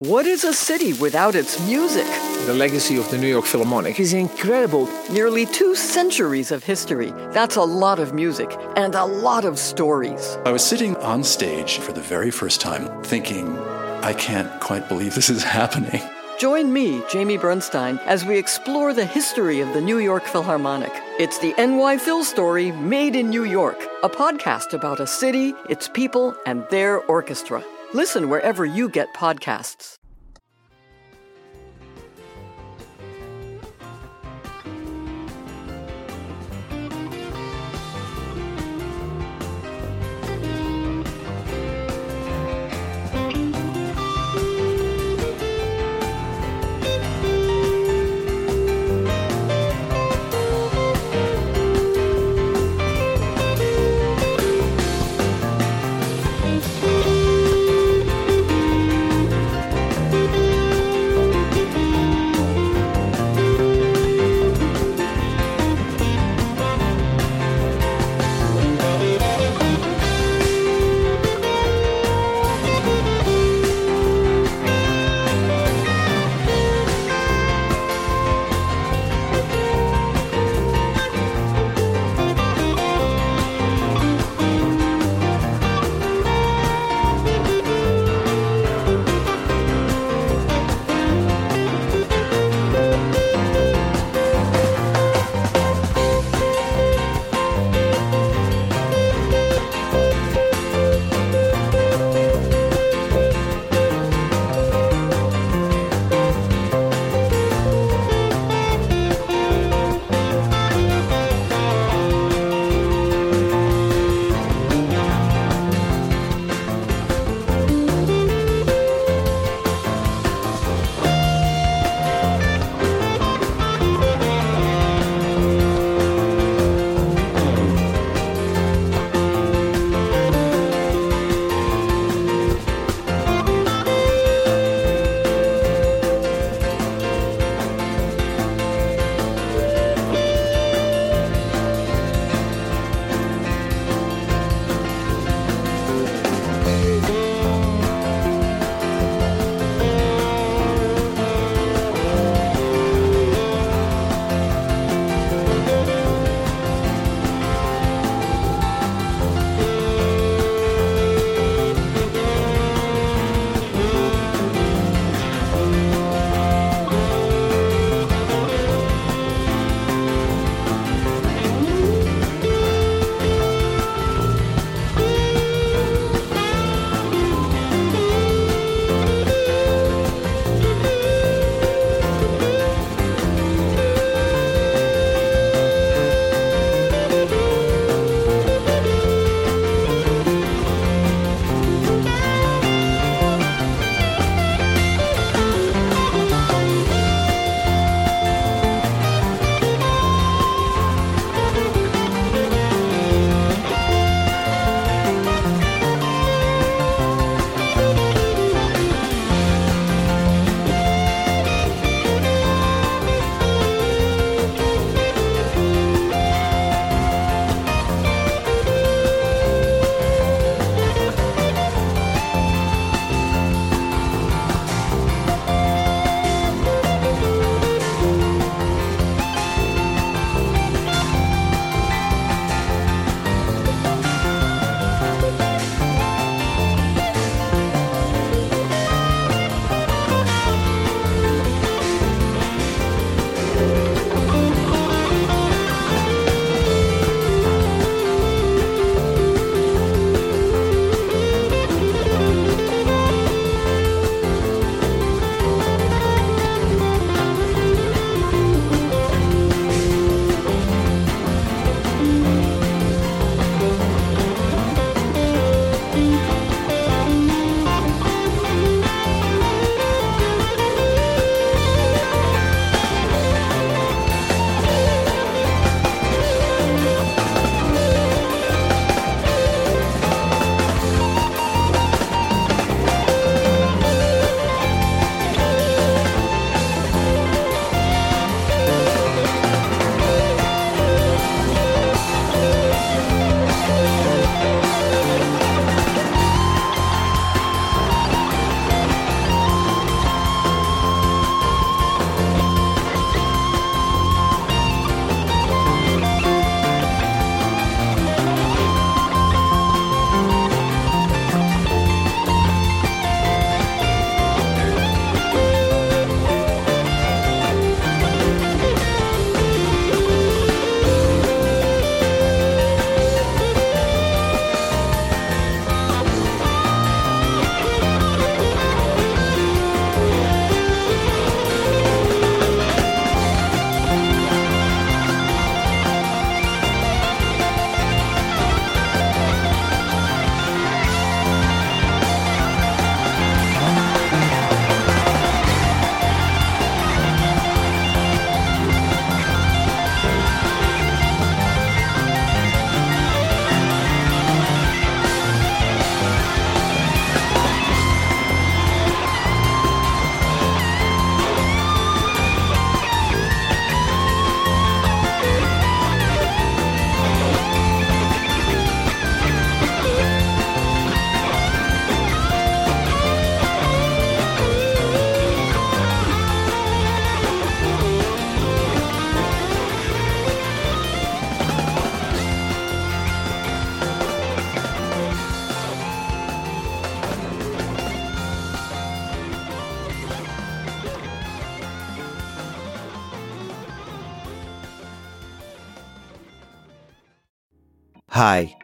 What 0.00 0.26
is 0.26 0.44
a 0.44 0.52
city 0.52 0.92
without 0.92 1.34
its 1.34 1.58
music? 1.66 2.06
The 2.46 2.54
legacy 2.54 2.96
of 2.98 3.10
the 3.10 3.16
New 3.18 3.28
York 3.28 3.46
Philharmonic 3.46 3.98
is 3.98 4.12
incredible. 4.12 4.88
Nearly 5.10 5.46
two 5.46 5.74
centuries 5.74 6.52
of 6.52 6.62
history. 6.62 7.10
That's 7.32 7.56
a 7.56 7.62
lot 7.62 7.98
of 7.98 8.12
music 8.12 8.54
and 8.76 8.94
a 8.94 9.04
lot 9.04 9.44
of 9.44 9.58
stories. 9.58 10.36
I 10.44 10.50
was 10.52 10.62
sitting 10.64 10.94
on 10.96 11.24
stage 11.24 11.78
for 11.78 11.92
the 11.92 12.02
very 12.02 12.30
first 12.30 12.60
time 12.60 13.02
thinking, 13.02 13.56
I 14.02 14.12
can't 14.12 14.60
quite 14.60 14.88
believe 14.88 15.14
this 15.14 15.30
is 15.30 15.42
happening. 15.58 16.02
Join 16.38 16.72
me, 16.72 17.00
Jamie 17.08 17.36
Bernstein, 17.36 17.98
as 18.06 18.24
we 18.24 18.36
explore 18.36 18.92
the 18.92 19.04
history 19.04 19.60
of 19.60 19.72
the 19.72 19.80
New 19.80 19.98
York 19.98 20.24
Philharmonic. 20.24 20.90
It's 21.20 21.38
the 21.38 21.54
NY 21.56 21.98
Phil 21.98 22.24
story 22.24 22.72
made 22.72 23.14
in 23.14 23.30
New 23.30 23.44
York, 23.44 23.80
a 24.02 24.08
podcast 24.08 24.72
about 24.72 24.98
a 24.98 25.06
city, 25.06 25.54
its 25.70 25.86
people, 25.86 26.34
and 26.44 26.66
their 26.70 26.98
orchestra. 27.02 27.62
Listen 27.92 28.28
wherever 28.28 28.64
you 28.64 28.88
get 28.88 29.14
podcasts. 29.14 29.94